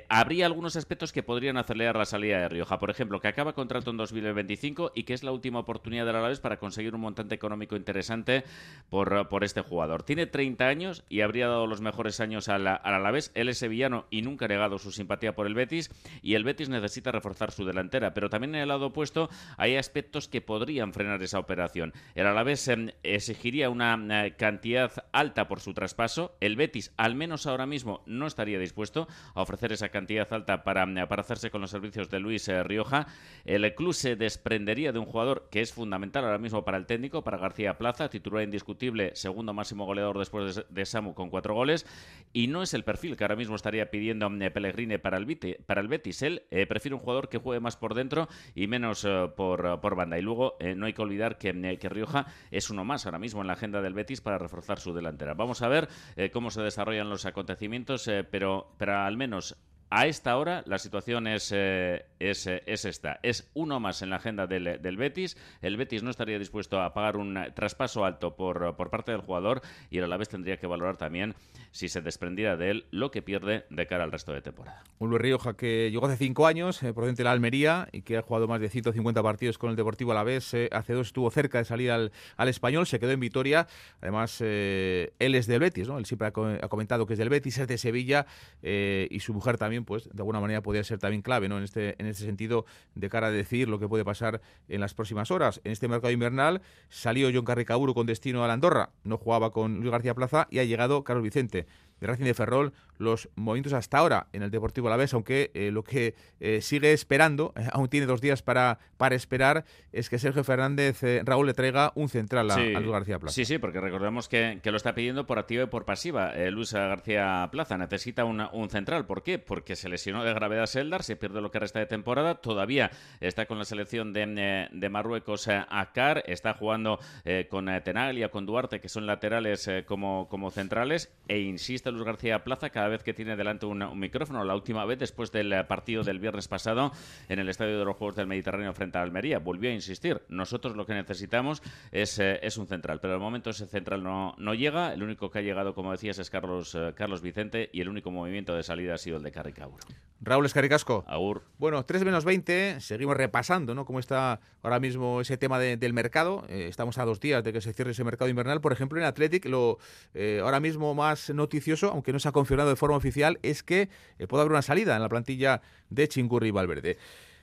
[0.09, 2.79] habría algunos aspectos que podrían acelerar la salida de Rioja.
[2.79, 6.21] Por ejemplo, que acaba contrato en 2025 y que es la última oportunidad de la
[6.21, 8.45] vez para conseguir un montante económico interesante
[8.89, 10.03] por, por este jugador.
[10.03, 13.31] Tiene 30 años y habría dado los mejores años al, al Alavés.
[13.35, 15.91] Él es sevillano y nunca ha negado su simpatía por el Betis
[16.23, 18.15] y el Betis necesita reforzar su delantera.
[18.15, 21.93] Pero también en el lado opuesto hay aspectos que podrían frenar esa operación.
[22.15, 26.37] El Alavés em, exigiría una eh, cantidad alta por su traspaso.
[26.41, 30.83] El Betis, al menos ahora mismo, no estaría dispuesto a ofrecer esa cantidad alta para,
[30.83, 33.07] em, para hacerse con los servicios de Luis eh, Rioja.
[33.45, 37.23] El club se desprendería de un jugador que es fundamental ahora mismo para el técnico,
[37.23, 41.87] para García Plaza, titular indiscutible, segundo máximo goleador después de, Samu con cuatro goles.
[42.33, 45.81] Y no es el perfil que ahora mismo estaría pidiendo eh, Pellegrini para el, para
[45.81, 46.23] el Betis.
[46.23, 49.97] Él eh, prefiere un jugador que juegue más por dentro y menos eh, por, por,
[49.97, 50.19] banda.
[50.19, 53.47] Y luego no hay que olvidar que, que, Rioja es uno más ahora mismo en
[53.47, 55.35] la agenda del Betis para reforzar su delantera.
[55.35, 55.89] Vamos a ver
[56.33, 59.57] cómo se desarrollan los acontecimientos, pero, pero al menos
[59.93, 63.19] A esta hora la situación es, eh, es, eh, es, esta.
[63.25, 65.37] Es uno más en la agenda del, del, Betis.
[65.63, 69.63] El Betis no estaría dispuesto a pagar un traspaso alto por, por parte del jugador
[69.91, 71.35] y a la vez tendría que valorar también
[71.73, 74.83] si se desprendiera de él lo que pierde de cara al resto de temporada.
[74.99, 78.17] Un Luis Rioja que llegó hace cinco años, eh, procedente de la Almería, y que
[78.17, 80.53] ha jugado más de 150 partidos con el Deportivo Alavés.
[80.55, 83.67] Eh, hace dos estuvo cerca de salir al, al español, se quedó en Vitoria.
[84.01, 85.99] Además, eh, él es del Betis, ¿no?
[85.99, 88.27] Él siempre ha, co ha, comentado que es del Betis, es de Sevilla,
[88.63, 91.59] eh, y su mujer también, pues, de alguna manera podría ser también clave, ¿no?
[91.59, 94.95] En este, en este sentido, de cara a decir lo que puede pasar en las
[94.95, 95.61] próximas horas.
[95.65, 99.81] En este mercado invernal salió John Carricaburu con destino a la Andorra, no jugaba con
[99.81, 101.60] Luis García Plaza, y ha llegado Carlos Vicente
[102.01, 105.83] de Racing de Ferrol los movimientos hasta ahora en el Deportivo Alavés, aunque eh, lo
[105.83, 110.45] que eh, sigue esperando, eh, aún tiene dos días para, para esperar, es que Sergio
[110.45, 113.35] Fernández Raúl le traiga un central a, sí, a Luis García Plaza.
[113.35, 116.35] Sí, sí, porque recordemos que, que, lo está pidiendo por activa y por pasiva.
[116.51, 119.07] Luis García Plaza necesita una, un central.
[119.07, 119.39] ¿Por qué?
[119.39, 123.47] Porque se lesionó de gravedad Seldar, se pierde lo que resta de temporada, todavía está
[123.47, 127.01] con la selección de, de Marruecos Akar, está jugando
[127.49, 132.71] con Tenaglia, con Duarte, que son laterales como, como centrales, e insiste Luis García Plaza
[132.71, 134.45] cada vez que tiene delante un, un, micrófono.
[134.45, 136.93] La última vez, después del partido del viernes pasado
[137.29, 140.21] en el Estadio de los Juegos del Mediterráneo frente a Almería, volvió a insistir.
[140.29, 144.35] Nosotros lo que necesitamos es, eh, es un central, pero de momento ese central no,
[144.39, 144.93] no, llega.
[144.93, 148.11] El único que ha llegado, como decías, es Carlos, eh, Carlos Vicente y el único
[148.11, 149.79] movimiento de salida ha sido el de Carricauro.
[150.23, 151.05] Raúl Escaricasco.
[151.07, 151.45] Agur.
[151.59, 153.87] Bueno, 3 menos 20, seguimos repasando, ¿no?
[153.87, 156.45] Cómo está ahora mismo ese tema de, del mercado.
[156.49, 158.61] Eh, estamos a dos días de que se cierre ese mercado invernal.
[158.61, 159.79] Por ejemplo, en Athletic, lo
[160.13, 163.89] eh, ahora mismo más noticioso, aunque no se ha confirmado forma oficial, es que
[164.19, 166.99] eh, puede haber una salida en la plantilla de Chingurri y Valverde.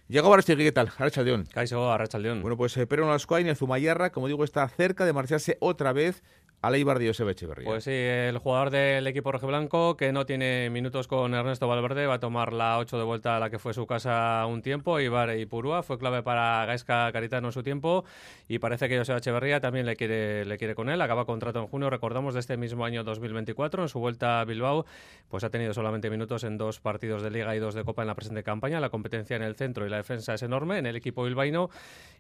[0.10, 0.92] Llegó Barastegui, ¿qué tal?
[0.98, 1.46] Arrachaldeón.
[1.54, 2.42] Caiso, Arrachaldeón.
[2.42, 6.24] Bueno, pues eh, Pedro Nolascoain, el Zumayarra, como digo, está cerca de marcharse otra vez
[6.62, 7.66] a Eibar de Joseba Echeverría.
[7.68, 12.16] Pues sí, el jugador del equipo rojiblanco que no tiene minutos con Ernesto Valverde va
[12.16, 15.00] a tomar la 8 de vuelta a la que fue su casa un tiempo.
[15.00, 18.06] Ibar y Purúa fue clave para Gaisca Caritano en su tiempo
[18.48, 21.02] y parece que Joseba Echeverría también le quiere, le quiere con él.
[21.02, 23.84] Acaba contrato en junio, recordamos, de este mismo año 2024.
[23.84, 24.86] En su vuelta a Bilbao,
[25.30, 28.08] pues ha tenido solamente minutos en dos partidos de Liga y dos de Copa en
[28.08, 28.80] la presente campaña.
[28.80, 31.70] La competencia en el centro y la defensa es enorme en el equipo bilbaíno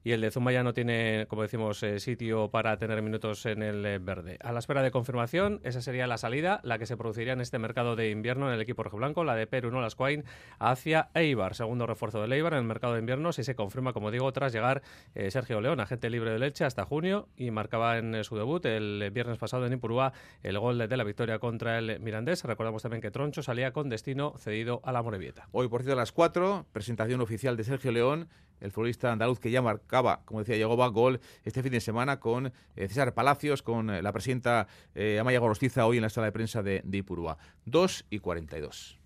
[0.03, 3.85] y el de Zumaya no tiene, como decimos, eh, sitio para tener minutos en el
[3.85, 4.39] eh, verde.
[4.41, 7.59] A la espera de confirmación, esa sería la salida, la que se produciría en este
[7.59, 10.23] mercado de invierno en el equipo rojiblanco, la de Perú, no las Quain,
[10.59, 14.11] hacia Eibar, segundo refuerzo del Eibar en el mercado de invierno, si se confirma, como
[14.11, 14.81] digo, tras llegar
[15.15, 18.65] eh, Sergio León, agente libre de Leche, hasta junio y marcaba en eh, su debut
[18.65, 20.13] el viernes pasado en Ipurúa
[20.43, 22.43] el gol de, de la victoria contra el Mirandés.
[22.43, 25.47] Recordamos también que Troncho salía con destino cedido a la Morevieta.
[25.51, 29.51] Hoy, por cierto, a las 4, presentación oficial de Sergio León, el futbolista andaluz que
[29.51, 33.61] ya marcaba, como decía, llegó a gol este fin de semana con eh, César Palacios,
[33.61, 37.37] con eh, la presidenta eh, Amaya Gorostiza hoy en la sala de prensa de, Ipurúa.
[37.65, 38.97] 2 y 42.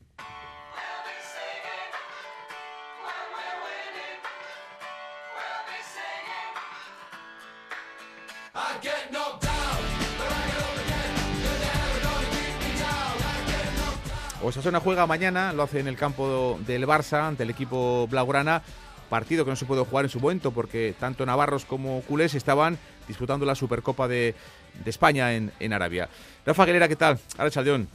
[14.43, 18.63] Osasuna juega mañana, lo hace en el campo del Barça ante el equipo blaugrana
[19.11, 22.77] partido que no se puede jugar en su momento porque tanto navarros como culés estaban
[23.09, 24.35] disputando la Supercopa de,
[24.83, 26.09] de España en, en, Arabia.
[26.45, 27.19] Rafa Aguilera, ¿qué tal?
[27.37, 27.87] Ahora Chaldeón.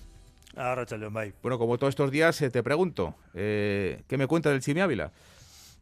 [0.57, 1.33] Ahora Chaldeón, bye.
[1.43, 5.11] Bueno, como todos estos días eh, te pregunto, eh, ¿qué me cuenta del Chimi Ávila?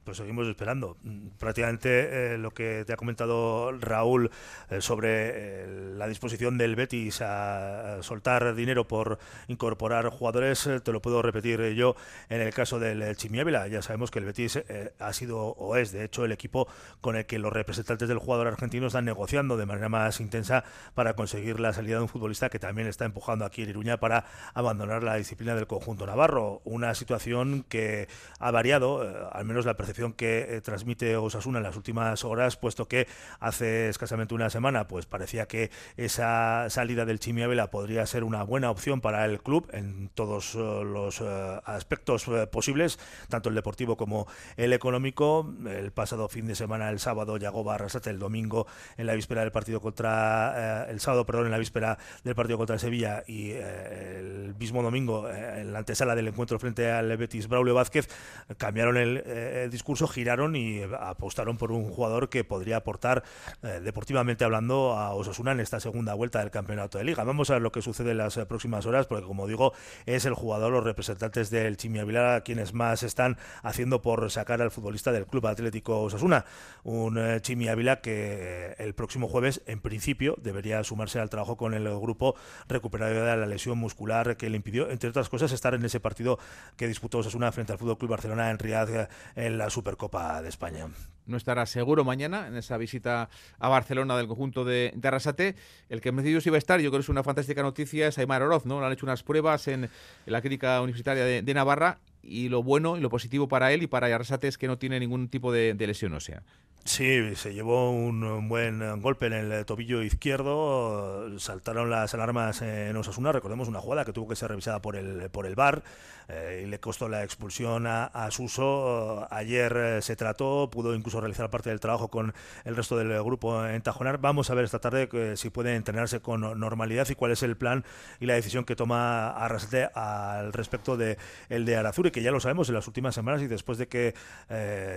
[0.04, 0.96] Pues seguimos esperando.
[1.38, 4.30] Prácticamente eh, lo que te ha comentado Raúl
[4.70, 10.92] eh, sobre eh, la disposición del Betis a, a, soltar dinero por incorporar jugadores, te
[10.92, 11.96] lo puedo repetir yo
[12.28, 13.66] en el caso del Chimiávila.
[13.68, 14.62] Ya sabemos que el Betis
[14.98, 16.68] ha sido o es, de hecho, el equipo
[17.00, 20.64] con el que los representantes del jugador argentino están negociando de manera más intensa
[20.94, 24.26] para conseguir la salida de un futbolista que también está empujando aquí en Iruña para
[24.52, 26.60] abandonar la disciplina del conjunto navarro.
[26.64, 31.76] Una situación que ha variado, al menos la percepción que eh, transmite Osasuna en las
[31.76, 33.06] últimas horas, puesto que
[33.38, 38.70] hace escasamente una semana pues parecía que esa salida del Chimiavela podría ser una buena
[38.70, 43.96] opción para el club en todos uh, los uh, aspectos uh, posibles, tanto el deportivo
[43.96, 44.26] como
[44.56, 45.54] el económico.
[45.66, 49.52] El pasado fin de semana, el sábado, llegó Barrasate, el domingo en la víspera del
[49.52, 54.82] partido contra el sábado, perdón, en la víspera del partido contra Sevilla y el mismo
[54.82, 58.08] domingo en la antesala del encuentro frente al Betis Braulio Vázquez
[58.56, 63.22] cambiaron el discurso discurso giraron y apostaron por un jugador que podría aportar
[63.62, 67.22] eh, deportivamente hablando a Osasuna en esta segunda vuelta del campeonato de liga.
[67.22, 69.74] Vamos a ver lo que sucede en las próximas horas porque como digo
[70.06, 74.70] es el jugador, los representantes del Chimi Ávila quienes más están haciendo por sacar al
[74.70, 76.46] futbolista del Club Atlético Osasuna.
[76.82, 81.74] Un eh, Chimi Ávila que el próximo jueves en principio debería sumarse al trabajo con
[81.74, 82.36] el grupo
[82.68, 86.38] recuperado de la lesión muscular que le impidió entre otras cosas estar en ese partido
[86.78, 90.48] que disputó Osasuna frente al Fútbol Club Barcelona en Riyadh eh, en la Supercopa de
[90.48, 90.86] España.
[91.26, 95.56] No estará seguro mañana en esa visita a Barcelona del conjunto de, Arrasate.
[95.88, 98.06] El que en principio sí iba a estar, yo creo que es una fantástica noticia,
[98.06, 98.78] es Aymar Oroz, ¿no?
[98.78, 99.90] Le han hecho unas pruebas en,
[100.26, 104.14] la clínica universitaria de, Navarra y lo bueno y lo positivo para él y para
[104.14, 106.42] Arrasate es que no tiene ningún tipo de, de lesión ósea.
[106.86, 113.32] Sí, se llevó un buen golpe en el tobillo izquierdo, saltaron las alarmas en Osasuna,
[113.32, 115.82] recordemos una jugada que tuvo que ser revisada por el, por el VAR
[116.28, 119.26] eh, y le costó la expulsión a, Suso.
[119.30, 122.32] Ayer eh, se trató, pudo incluso realizar parte del trabajo con
[122.64, 124.18] el resto del grupo en Tajonar.
[124.18, 127.56] Vamos a ver esta tarde eh, si puede entrenarse con normalidad y cuál es el
[127.56, 127.84] plan
[128.20, 131.18] y la decisión que toma Arrasate al respecto de
[131.48, 134.14] el de Arazuri, que ya lo sabemos en las últimas semanas y después de que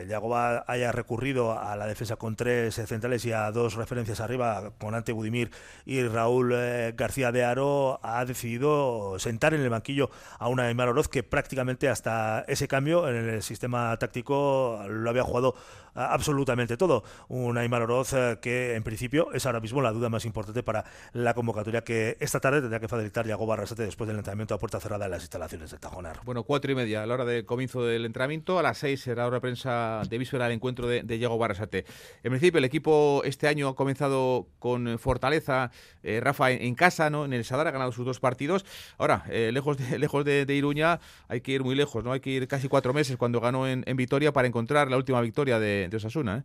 [0.08, 4.96] Yagoba haya recurrido a la defensa con tres centrales y a dos referencias arriba, con
[4.96, 5.52] Ante Budimir
[5.86, 10.10] y Raúl eh, García de Aro, ha decidido sentar en el banquillo
[10.40, 15.24] a una Aymar Oroz que prácticamente hasta ese cambio en el sistema táctico lo había
[15.24, 15.56] jugado
[15.98, 17.04] absolutamente todo.
[17.28, 20.86] Un Aymar Oroz eh, que en principio es ahora mismo la duda más importante para
[21.14, 24.80] la convocatoria que esta tarde tendrá que facilitar Yago Barrasate después del entrenamiento a puerta
[24.80, 26.22] cerrada en las instalaciones de Tajonar.
[26.24, 28.60] Bueno, cuatro y media a la hora del comienzo del entrenamiento.
[28.60, 31.67] A las seis será hora de prensa de víspera el encuentro de, de Yago Barrasate.
[31.72, 35.72] En principio, el equipo este año ha comenzado con fortaleza.
[36.04, 37.26] Eh, Rafa en, casa, ¿no?
[37.26, 38.66] En el Sadar ha ganado sus dos partidos.
[38.98, 42.12] Ahora, eh, lejos, de, lejos de, Iruña, hay que ir muy lejos, ¿no?
[42.12, 45.60] Hay que ir casi cuatro meses cuando ganó en, Vitoria para encontrar la última victoria
[45.60, 46.44] de, Osasuna, ¿eh?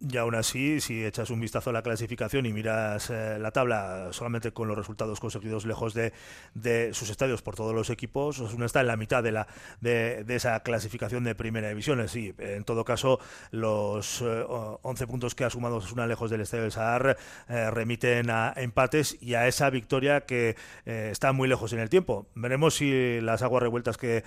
[0.00, 4.08] Y aún así, si echas un vistazo a la clasificación y miras eh, la tabla
[4.10, 6.12] solamente con los resultados conseguidos lejos de,
[6.54, 9.46] de, sus estadios por todos los equipos, uno está en la mitad de, la,
[9.80, 12.06] de, de esa clasificación de primera división.
[12.08, 16.64] Sí, en todo caso, los 11 eh, puntos que ha sumado una lejos del estadio
[16.64, 17.16] del Sadar
[17.48, 22.26] eh, remiten a empates y a esa victoria que está muy lejos en el tiempo.
[22.34, 24.24] Veremos si las aguas revueltas que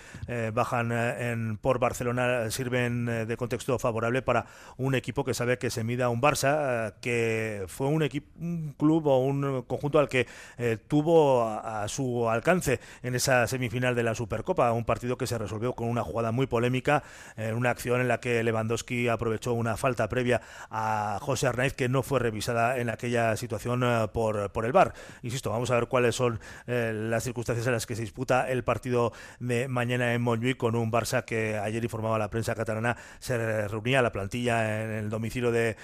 [0.53, 4.45] bajan en, por Barcelona sirven de contexto favorable para
[4.77, 8.73] un equipo que sabe que se mida un Barça, eh, que fue un equipo, un
[8.77, 14.03] club o un conjunto al que eh, tuvo a, su alcance en esa semifinal de
[14.03, 17.03] la Supercopa, un partido que se resolvió con una jugada muy polémica,
[17.35, 21.89] en una acción en la que Lewandowski aprovechó una falta previa a José Arnaiz que
[21.89, 24.93] no fue revisada en aquella situación eh, por, por el VAR.
[25.21, 29.13] Insisto, vamos a ver cuáles son las circunstancias en las que se disputa el partido
[29.39, 34.01] de mañana en Montjuic con un Barça que ayer informaba la prensa catalana se reunía
[34.01, 35.75] la plantilla en el domicilio de,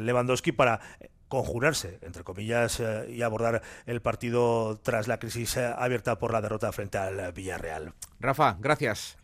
[0.00, 0.80] Lewandowski para
[1.28, 6.40] conjurarse, entre comillas, eh, y abordar el partido tras la crisis eh, abierta por la
[6.40, 7.92] derrota frente al Villarreal.
[8.18, 9.18] Rafa, gracias.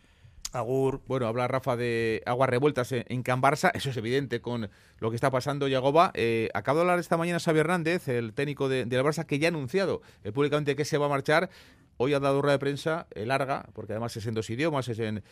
[0.53, 1.03] Agur.
[1.09, 5.17] Bueno, habla Rafa de aguas revueltas en Can Barça, eso es evidente con lo que
[5.17, 6.13] está pasando Yagoba.
[6.15, 9.49] Eh, acabo de hablar esta mañana Xavi Hernández, el técnico de, la Barça, que ya
[9.49, 10.01] ha anunciado
[10.33, 11.51] públicamente que se va a marchar.
[11.97, 15.23] Hoy ha dado rueda de prensa larga, porque además es en dos idiomas, es en,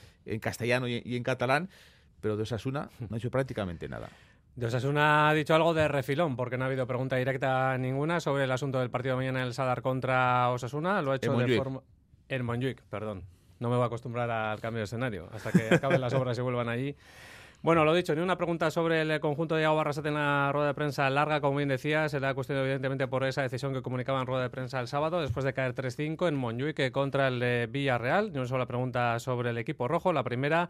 [0.41, 1.69] castellano y, y en catalán
[2.23, 4.09] pero de Osasuna no ha hecho prácticamente nada.
[4.55, 8.45] De Osasuna ha dicho algo de refilón, porque no ha habido pregunta directa ninguna sobre
[8.45, 11.03] el asunto del partido de mañana en el Sadar contra Osasuna.
[11.03, 11.81] Lo ha hecho de forma.
[12.29, 13.25] En Montjuic, perdón.
[13.59, 15.29] No me voy a acostumbrar al cambio de escenario.
[15.33, 16.95] Hasta que acaben las obras y vuelvan allí.
[17.63, 20.67] Bueno, lo dicho, ni una pregunta sobre el conjunto de Agua Barrasate en la rueda
[20.67, 24.27] de prensa larga, como bien decía, será cuestión evidentemente por esa decisión que comunicaba en
[24.27, 28.33] rueda de prensa el sábado, después de caer 3-5 en Montjuic contra el Villarreal.
[28.33, 30.13] Ni una sola pregunta sobre el equipo rojo.
[30.13, 30.69] La primera,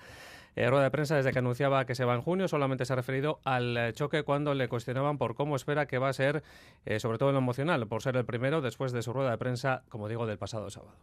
[0.54, 2.96] eh, rueda de prensa desde que anunciaba que se va en junio, solamente se ha
[2.96, 6.42] referido al eh, choque cuando le cuestionaban por cómo espera que va a ser,
[6.84, 9.38] eh, sobre todo en lo emocional, por ser el primero después de su rueda de
[9.38, 10.94] prensa, como digo, del pasado sábado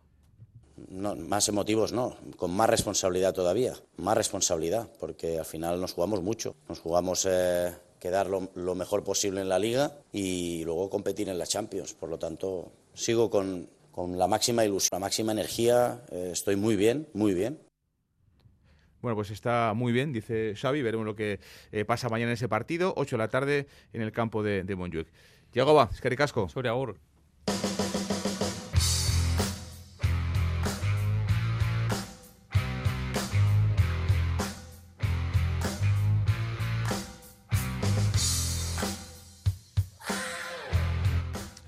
[0.88, 6.56] más emotivos no, con más responsabilidad todavía, más responsabilidad, porque al final nos jugamos mucho,
[6.70, 11.46] nos jugamos eh, quedar lo, mejor posible en la liga y luego competir en la
[11.46, 11.94] Champions.
[11.94, 13.70] Por lo tanto, sigo con,
[14.16, 17.60] la máxima ilusión, la máxima energía, estoy muy bien, muy bien.
[19.02, 20.82] Bueno, pues está muy bien, dice Xavi.
[20.82, 21.40] Veremos lo que
[21.72, 24.76] eh, pasa mañana en ese partido, 8 de la tarde en el campo de, de
[24.76, 25.08] Montjuic.
[25.76, 26.50] va, es que ricasco.
[26.50, 26.70] Sobre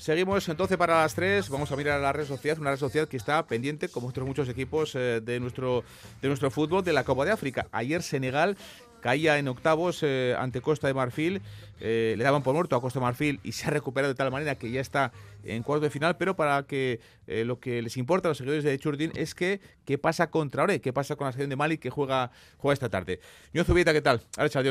[0.01, 3.07] Seguimos entonces para las 3, vamos a mirar a la red social, una red social
[3.07, 5.83] que está pendiente, como otros muchos equipos eh, de, nuestro,
[6.23, 7.67] de nuestro fútbol, de la Copa de África.
[7.71, 8.57] Ayer Senegal
[9.01, 11.41] caía en octavos eh, ante Costa de Marfil.
[11.81, 14.31] Eh, le daban por muerto a Costa de Marfil y se ha recuperado de tal
[14.31, 15.11] manera que ya está
[15.43, 18.63] en cuarto de final, pero para que eh, lo que les importa a los seguidores
[18.63, 21.79] de Churdin es que qué pasa contra Ore, qué pasa con la selección de Mali
[21.79, 23.19] que juega, juega esta tarde.
[23.51, 24.21] Yo Zubieta, ¿qué tal?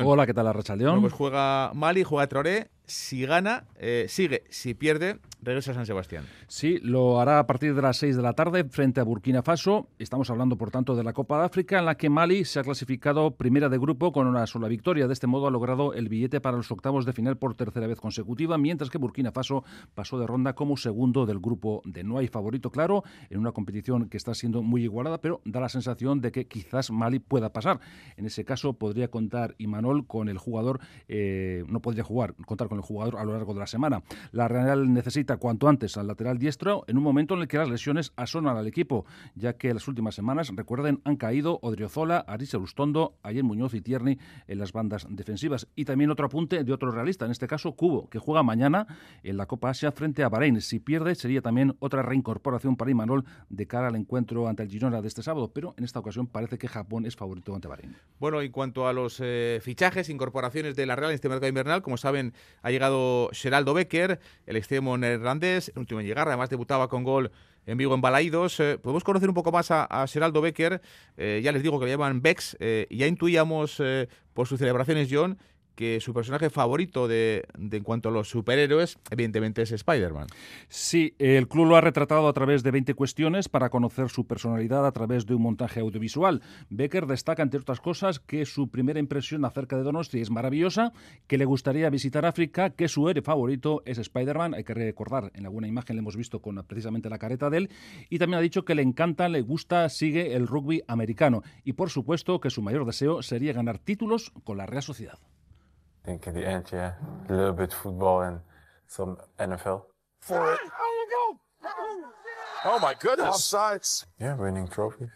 [0.06, 0.92] Hola, ¿qué tal, Arrachaldeón?
[0.92, 5.86] Bueno, pues juega Mali, juega Traoré, si gana, eh, sigue, si pierde, regresa a San
[5.86, 6.24] Sebastián.
[6.48, 9.88] Sí, lo hará a partir de las 6 de la tarde frente a Burkina Faso.
[9.98, 12.64] Estamos hablando, por tanto, de la Copa de África, en la que Mali se ha
[12.64, 15.06] clasificado primera de grupo con una sola victoria.
[15.06, 18.00] De este modo ha logrado el billete para los octavos de final por tercera vez
[18.00, 22.26] consecutiva, mientras que Burkina Faso pasó de ronda como segundo del grupo de no hay
[22.26, 26.32] favorito claro en una competición que está siendo muy igualada, pero da la sensación de
[26.32, 27.78] que quizás Mali pueda pasar.
[28.16, 32.79] En ese caso podría contar Imanol con el jugador, eh, no podría jugar, contar con
[32.80, 34.02] el jugador a lo largo de la semana.
[34.32, 37.68] La Real necesita cuanto antes al lateral diestro en un momento en el que las
[37.68, 39.04] lesiones asonan al equipo,
[39.34, 44.18] ya que las últimas semanas, recuerden, han caído Odriozola, Arisa Ustondo, Ayer Muñoz y Tierney
[44.46, 45.68] en las bandas defensivas.
[45.76, 48.86] Y también otro apunte de otro realista, en este caso Cubo, que juega mañana
[49.22, 50.60] en la Copa Asia frente a Bahrein.
[50.60, 55.02] Si pierde, sería también otra reincorporación para Imanol de cara al encuentro ante el Girona
[55.02, 57.96] de este sábado, pero en esta ocasión parece que Japón es favorito ante Bahrein.
[58.18, 61.82] Bueno, en cuanto a los eh, fichajes, incorporaciones de la Real en este mercado invernal,
[61.82, 66.88] como saben, ha llegado Geraldo Becker, el extremo neerlandés, el último en llegar, además debutaba
[66.88, 67.30] con gol
[67.66, 68.58] en Vigo en Balaídos.
[68.60, 70.80] Eh, podemos conocer un poco más a, a Geraldo Becker.
[71.16, 72.56] Eh, ya les digo que le llaman Bex.
[72.60, 73.82] Eh, ya intuíamos
[74.34, 75.38] por sus celebraciones, John,
[75.80, 80.26] que su personaje favorito de, de, en cuanto a los superhéroes, evidentemente es Spider-Man.
[80.68, 84.84] Sí, el club lo ha retratado a través de 20 cuestiones para conocer su personalidad
[84.84, 86.42] a través de un montaje audiovisual.
[86.68, 90.92] Becker destaca, entre otras cosas, que su primera impresión acerca de Donosti es maravillosa,
[91.26, 94.52] que le gustaría visitar África, que su héroe favorito es Spider-Man.
[94.52, 97.70] Hay que recordar, en alguna imagen le hemos visto con precisamente la careta de él.
[98.10, 101.42] Y también ha dicho que le encanta, le gusta, sigue el rugby americano.
[101.64, 105.18] Y por supuesto que su mayor deseo sería ganar títulos con la Real Sociedad.
[106.10, 106.94] Think at the end, yeah,
[107.28, 108.40] a little bit football and
[108.88, 109.84] some NFL.
[110.18, 110.60] For it.
[112.64, 113.28] Oh my goodness.
[113.36, 114.06] Offsides.
[114.18, 115.08] Yeah, winning trophies.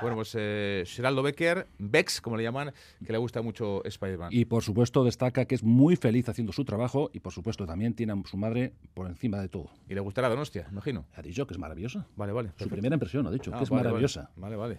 [0.00, 2.72] Bueno, pues eh, Geraldo Becker, Bex, como le llaman,
[3.04, 4.30] que le gusta mucho Spider-Man.
[4.32, 7.94] Y por supuesto destaca que es muy feliz haciendo su trabajo y por supuesto también
[7.94, 9.70] tiene a su madre por encima de todo.
[9.88, 11.04] Y le gustará Donostia, imagino.
[11.14, 12.06] Ha dicho que es maravillosa.
[12.16, 12.48] Vale, vale.
[12.50, 12.74] Su perfecto.
[12.76, 14.30] primera impresión ha dicho Ah, que es vale, maravillosa.
[14.36, 14.78] Vale, vale.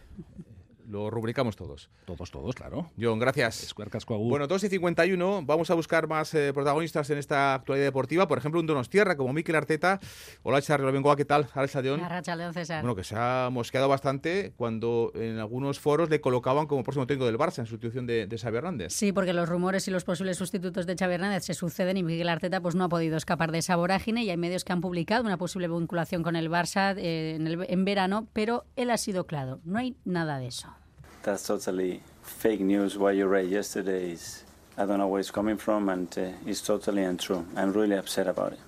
[0.90, 1.90] Lo rubricamos todos.
[2.06, 2.92] Todos, todos, claro.
[3.00, 3.74] John, gracias.
[4.08, 8.28] Bueno, 2 y 51, vamos a buscar más eh, protagonistas en esta actualidad deportiva.
[8.28, 10.00] Por ejemplo, un Donostierra como Mikel Arteta.
[10.42, 11.48] Hola, Charly Bengoa, ¿qué tal?
[11.54, 12.02] Arracha John.
[12.02, 12.82] Arrachaldeón, César.
[12.82, 17.28] Bueno, que se ha mosqueado bastante cuando en algunos foros le colocaban como próximo técnico
[17.28, 18.92] del Barça en sustitución de, de Xavi Hernández.
[18.92, 22.30] Sí, porque los rumores y los posibles sustitutos de Xavi Hernández se suceden y Miguel
[22.30, 25.24] Arteta pues no ha podido escapar de esa vorágine y hay medios que han publicado
[25.24, 29.28] una posible vinculación con el Barça eh, en, el- en verano, pero él ha sido
[29.28, 30.68] claro, no hay nada de eso.
[31.22, 32.98] That's totally fake news.
[32.98, 34.44] What you read yesterday is,
[34.78, 37.46] I don't know where it's coming from, and uh, it's totally untrue.
[37.56, 38.60] I'm really upset about it.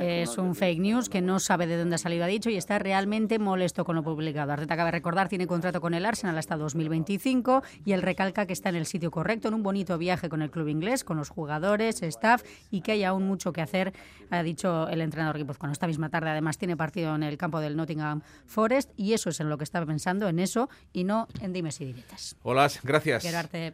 [0.00, 2.78] Es un fake news que no sabe de dónde ha salido, ha dicho, y está
[2.78, 4.52] realmente molesto con lo publicado.
[4.52, 8.68] Arteta cabe recordar, tiene contrato con el Arsenal hasta 2025 y él recalca que está
[8.68, 12.02] en el sitio correcto, en un bonito viaje con el club inglés, con los jugadores,
[12.02, 13.92] staff y que hay aún mucho que hacer,
[14.30, 15.72] ha dicho el entrenador guipuzcoano.
[15.72, 19.40] Esta misma tarde, además, tiene partido en el campo del Nottingham Forest y eso es
[19.40, 22.36] en lo que está pensando, en eso y no en dimes y diretes.
[22.42, 23.22] Hola, gracias.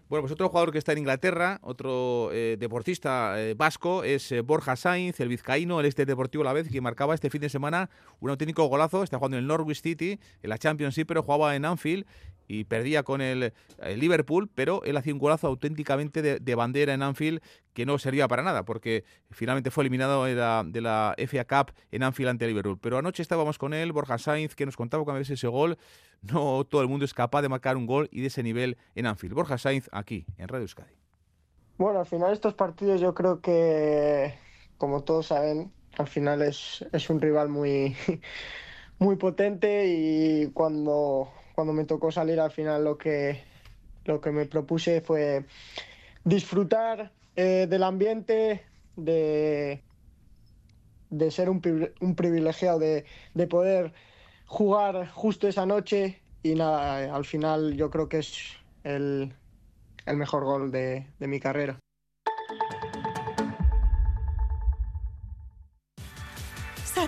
[0.09, 4.41] Bueno, pues otro jugador que está en Inglaterra, otro eh, deportista eh, vasco, es eh,
[4.41, 7.49] Borja Sainz, el vizcaíno, el este deportivo a la vez, que marcaba este fin de
[7.49, 9.05] semana un auténtico golazo.
[9.05, 12.07] Está jugando en el Norwich City, en la Championship, pero jugaba en Anfield
[12.49, 13.53] y perdía con el,
[13.97, 17.41] Liverpool, pero él hacía un golazo auténticamente de, de bandera en Anfield
[17.73, 20.35] que no servía para nada, porque finalmente fue eliminado de
[20.81, 22.79] la, FA Cup en Anfield ante Liverpool.
[22.81, 25.79] Pero anoche estábamos con él, Borja Sainz, que nos contaba cuando ves ese gol,
[26.23, 29.07] no todo el mundo es capaz de marcar un gol y de ese nivel en
[29.07, 29.35] Anfield.
[29.35, 30.93] Borja Sainz aquí, en Radio Euskadi.
[31.79, 34.35] Bueno, al final estos partidos yo creo que,
[34.81, 37.95] como todos saben, al final es, un rival muy,
[39.16, 41.31] potente y cuando,
[41.74, 43.45] me tocó salir al final lo que,
[44.33, 45.45] me propuse fue
[46.24, 48.66] disfrutar eh, del ambiente,
[48.97, 49.85] de,
[51.31, 53.05] ser un, privi- un privilegiado, de,
[53.35, 53.93] de poder
[54.47, 59.37] jugar justo esa noche y nada, al final yo creo que es el,
[60.16, 61.78] mejor gol de mi carrera.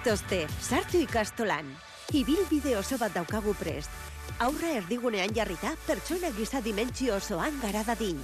[0.03, 1.69] Zatozte, sartu ikastolan.
[2.11, 3.91] Ibilbide oso bat daukagu prest.
[4.43, 8.19] Aurra erdigunean jarrita, pertsona giza dimentsio osoan gara dadin.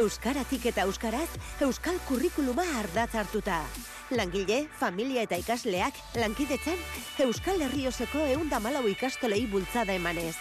[0.00, 1.28] Euskaratik eta euskaraz,
[1.60, 3.60] euskal kurrikuluma ardatz hartuta.
[4.08, 6.80] Langile, familia eta ikasleak, lankidetzan,
[7.26, 10.36] Euskal Herri osoko eundamalau ikastolei bultzada emanez.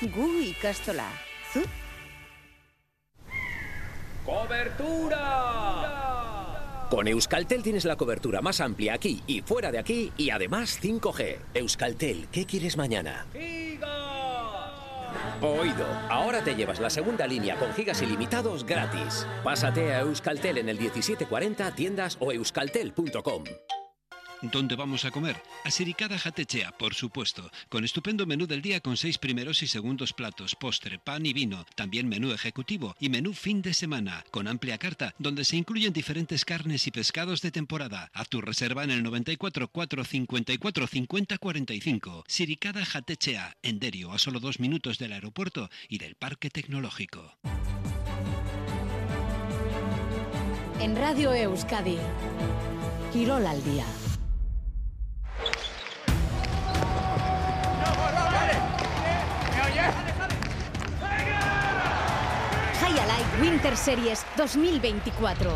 [0.00, 1.10] Gu ikastola.
[1.52, 1.66] Zu?
[4.24, 6.01] ¡Cobertura!
[6.92, 11.38] Con Euskaltel tienes la cobertura más amplia aquí y fuera de aquí y además 5G.
[11.54, 13.24] Euskaltel, ¿qué quieres mañana?
[15.40, 19.26] Oído, ahora te llevas la segunda línea con gigas ilimitados gratis.
[19.42, 23.44] Pásate a Euskaltel en el 1740 tiendas o euskaltel.com.
[24.42, 25.40] ¿Dónde vamos a comer?
[25.70, 30.56] Siricada Jatechea, por supuesto, con estupendo menú del día con seis primeros y segundos platos,
[30.56, 35.14] postre, pan y vino, también menú ejecutivo y menú fin de semana, con amplia carta
[35.18, 38.10] donde se incluyen diferentes carnes y pescados de temporada.
[38.12, 42.24] Haz tu reserva en el 94 454 50 45.
[42.26, 47.36] Siricada Jatechea, en Derio, a solo dos minutos del aeropuerto y del parque tecnológico.
[50.80, 51.96] En Radio Euskadi,
[53.12, 53.86] Quirol al día.
[63.40, 65.50] Winter Series 2024.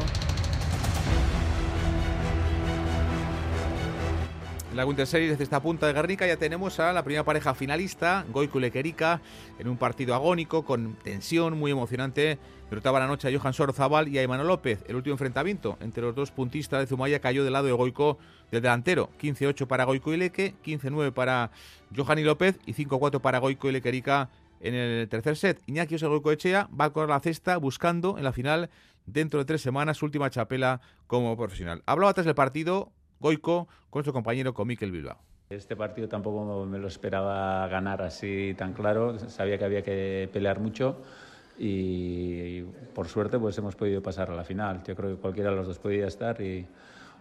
[4.70, 7.54] En la Winter Series desde esta punta de Guernica ya tenemos a la primera pareja
[7.54, 9.20] finalista, Goico y Lequerica,
[9.58, 12.38] en un partido agónico, con tensión muy emocionante.
[12.70, 14.82] Derrotaba la noche a Johan Sorozabal y a Emmanuel López.
[14.88, 18.18] El último enfrentamiento entre los dos puntistas de Zumaya cayó del lado de Goico
[18.50, 19.10] del delantero.
[19.20, 21.50] 15-8 para Goico y Leque, 15-9 para
[21.94, 25.60] Johan y López y 5-4 para Goico y Lequerica en el tercer set.
[25.66, 28.70] Iñaki Echea va a correr la cesta buscando en la final
[29.06, 31.82] dentro de tres semanas su última chapela como profesional.
[31.86, 35.18] Hablaba tras el partido Goico con su compañero con Miquel Bilbao.
[35.48, 40.58] Este partido tampoco me lo esperaba ganar así tan claro, sabía que había que pelear
[40.58, 41.02] mucho
[41.56, 42.62] y,
[42.94, 44.82] por suerte pues hemos podido pasar a la final.
[44.84, 46.66] Yo creo que cualquiera de los dos podía estar y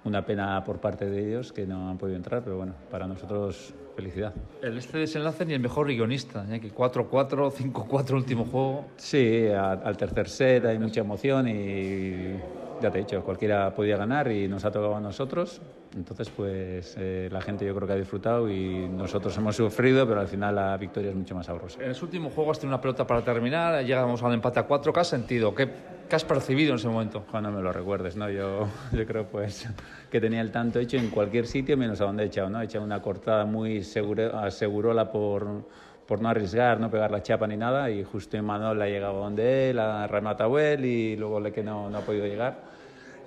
[0.05, 3.73] una pena por parte de ellos que no han podido entrar, pero bueno, para nosotros
[3.95, 4.33] felicidad.
[4.61, 6.59] El este desenlace ni el mejor guionista, ¿eh?
[6.59, 8.85] que 4-4, 5-4 último juego.
[8.97, 12.35] Sí, al tercer set hay mucha emoción y
[12.81, 15.61] ya te he dicho, cualquiera podía ganar y nos ha tocado a nosotros.
[15.95, 20.19] Entonces, pues eh, la gente yo creo que ha disfrutado y nosotros hemos sufrido, pero
[20.19, 21.81] al final la victoria es mucho más sabrosa.
[21.81, 24.91] En ese último juego has tenido una pelota para terminar, llegamos al empate a 4.
[24.91, 25.55] ¿Qué has sentido?
[25.55, 25.69] ¿Qué,
[26.09, 27.25] qué has percibido en ese momento?
[27.31, 28.29] Cuando me lo recuerdes, ¿no?
[28.29, 29.69] Yo, yo creo pues
[30.11, 32.61] que tenía el tanto hecho en cualquier sitio menos a donde he echado, ¿no?
[32.61, 35.65] He echado una cortada muy seguro, asegurola por
[36.07, 39.71] por no arriesgar, no pegar la chapa ni nada y justo Manuel ha llegado donde
[39.71, 42.75] él, ha rematado él y luego le que no, no ha podido llegar.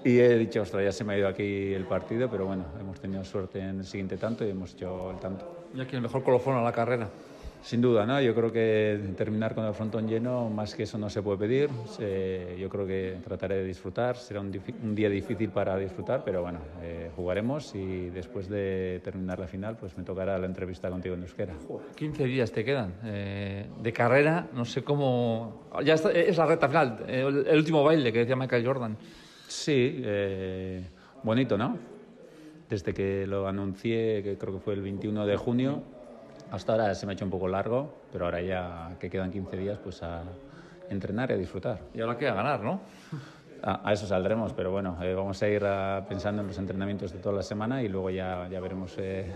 [0.05, 3.01] Y he dicho, ostras, ya se me ha ido aquí el partido, pero bueno, hemos
[3.01, 5.66] tenido suerte en el siguiente tanto y hemos hecho el tanto.
[5.74, 7.09] Y aquí el mejor colofón a la carrera.
[7.62, 8.20] Sin duda, ¿no?
[8.20, 11.68] Yo creo que terminar con el frontón lleno, más que eso no se puede pedir.
[11.98, 14.16] Eh, yo creo que trataré de disfrutar.
[14.16, 14.52] Será un,
[14.82, 19.76] un día difícil para disfrutar, pero bueno, eh, jugaremos y después de terminar la final,
[19.76, 21.54] pues me tocará la entrevista contigo en euskera.
[21.96, 25.68] 15 días te quedan eh, de carrera, no sé cómo...
[25.84, 28.96] Ya está, es la recta final, el, el último baile que decía Michael Jordan.
[29.46, 30.02] Sí,
[31.22, 31.76] bonito, ¿no?
[32.68, 35.82] Desde que lo anuncié, que creo que fue el 21 de junio,
[36.51, 39.57] hasta ahora se me ha hecho un poco largo, pero ahora ya que quedan 15
[39.57, 40.22] días, pues a
[40.90, 41.80] entrenar y a disfrutar.
[41.94, 42.80] Y ahora queda ganar, ¿no?
[43.62, 47.12] A, a eso saldremos, pero bueno, eh, vamos a ir a, pensando en los entrenamientos
[47.12, 49.32] de toda la semana y luego ya, ya veremos eh,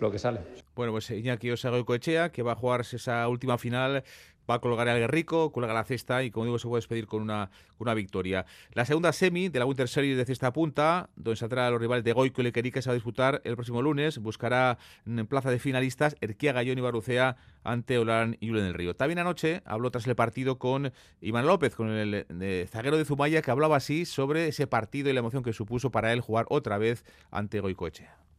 [0.00, 0.40] lo que sale.
[0.74, 4.02] Bueno, pues Iñaki Osagoico Echea, que va a jugarse esa última final
[4.50, 7.22] va a colgar al Guerrico, cuelga la cesta y como digo se puede despedir con
[7.22, 8.46] una, una victoria.
[8.72, 12.04] La segunda semi de la Winter Series de cesta punta, donde saldrá a los rivales
[12.04, 14.18] de Goico y Lequerica, se va a disputar el próximo lunes.
[14.18, 18.94] Buscará en plaza de finalistas Erquía Gallón y Barucea ante Olarán y Julen del Río.
[18.94, 23.42] También anoche habló tras el partido con Iván López, con el de, zaguero de Zumaya,
[23.42, 26.78] que hablaba así sobre ese partido y la emoción que supuso para él jugar otra
[26.78, 28.29] vez ante Goicoechea.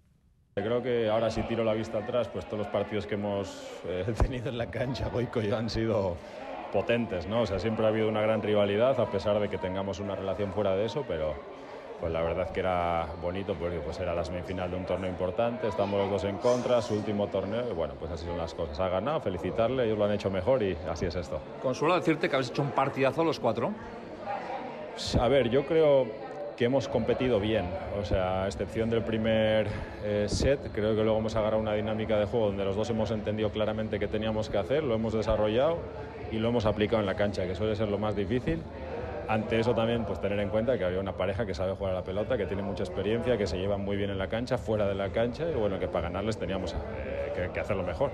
[0.54, 4.06] Creo que ahora si tiro la vista atrás, pues todos los partidos que hemos eh,
[4.22, 6.18] tenido en la cancha, Goico ya han sido
[6.72, 7.42] potentes, ¿no?
[7.42, 10.52] O sea, siempre ha habido una gran rivalidad, a pesar de que tengamos una relación
[10.52, 11.36] fuera de eso, pero
[12.02, 15.68] pues la verdad que era bonito porque pues era la semifinal de un torneo importante,
[15.68, 18.80] estamos los dos en contra, su último torneo y bueno, pues así son las cosas.
[18.80, 21.40] Ha ganado, felicitarle, ellos lo han hecho mejor y así es esto.
[21.62, 23.72] Consuelo decirte que habéis hecho un partidazo los cuatro.
[25.20, 27.66] A ver, yo creo que hemos competido bien,
[28.00, 29.68] o sea, a excepción del primer
[30.04, 33.12] eh, set, creo que luego hemos agarrado una dinámica de juego donde los dos hemos
[33.12, 35.80] entendido claramente qué teníamos que hacer, lo hemos desarrollado
[36.32, 38.62] y lo hemos aplicado en la cancha, que suele ser lo más difícil.
[39.28, 41.96] Ante eso también pues tener en cuenta que había una pareja que sabe jugar a
[42.00, 44.88] la pelota, que tiene mucha experiencia, que se llevan muy bien en la cancha, fuera
[44.88, 48.12] de la cancha y bueno, que para ganarles teníamos eh, que, que hacerlo mejor.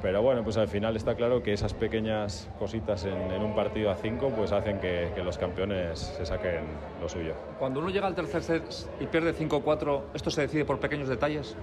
[0.00, 3.90] Pero bueno, pues al final está claro que esas pequeñas cositas en, en un partido
[3.90, 6.64] a cinco pues hacen que, que, los campeones se saquen
[7.00, 7.34] lo suyo.
[7.58, 8.62] Cuando uno llega al tercer set
[9.00, 11.56] y pierde 5-4, ¿esto se decide por pequeños detalles?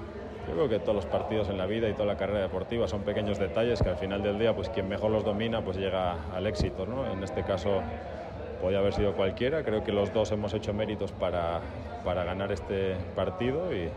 [0.48, 3.02] Yo creo que todos los partidos en la vida y toda la carrera deportiva son
[3.02, 6.46] pequeños detalles que al final del día, pues quien mejor los domina, pues llega al
[6.46, 7.10] éxito, ¿no?
[7.12, 7.82] En este caso
[8.62, 11.62] podía haber sido cualquiera, creo que los dos hemos hecho méritos para,
[12.04, 13.90] para ganar este partido y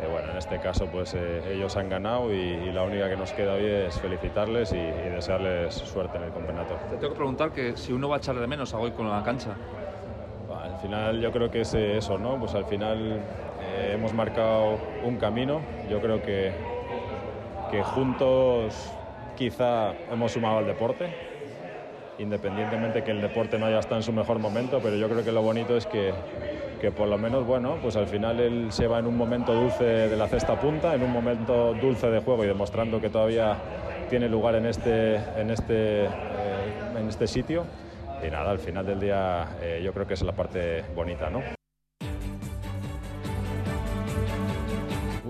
[0.00, 3.16] eh, bueno, en este caso pues eh, ellos han ganado y, y, la única que
[3.16, 6.74] nos queda hoy es felicitarles y, y, desearles suerte en el campeonato.
[6.90, 9.08] Te tengo que preguntar que si uno va a echar de menos a hoy con
[9.08, 9.54] la cancha.
[10.62, 12.38] Al final yo creo que es eso, ¿no?
[12.38, 13.20] Pues al final
[13.62, 16.52] eh, hemos marcado un camino, yo creo que,
[17.70, 18.92] que juntos
[19.36, 21.06] quizá hemos sumado al deporte,
[22.18, 25.32] independientemente que el deporte no haya estado en su mejor momento, pero yo creo que
[25.32, 26.12] lo bonito es que,
[26.82, 29.84] que por lo menos, bueno, pues al final él se va en un momento dulce
[29.84, 33.56] de la cesta punta, en un momento dulce de juego y demostrando que todavía
[34.10, 36.08] tiene lugar en este, en este, eh,
[36.98, 37.64] en este sitio.
[38.26, 41.61] Y nada, al final del día eh, yo creo que es la parte bonita, ¿no?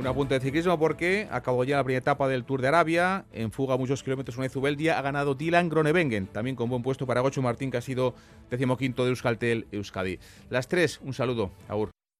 [0.03, 3.25] Un apunte de ciclismo porque acabó ya la primera etapa del Tour de Arabia.
[3.33, 6.27] En fuga muchos kilómetros una Zubeldia ha ganado Dylan Gronewengen.
[6.27, 8.13] También con buen puesto para Gocho Martín, que ha sido
[8.51, 10.19] decimoquinto de Euskaltel Euskadi.
[10.51, 11.53] Las tres, un saludo.
[11.69, 11.91] Agur.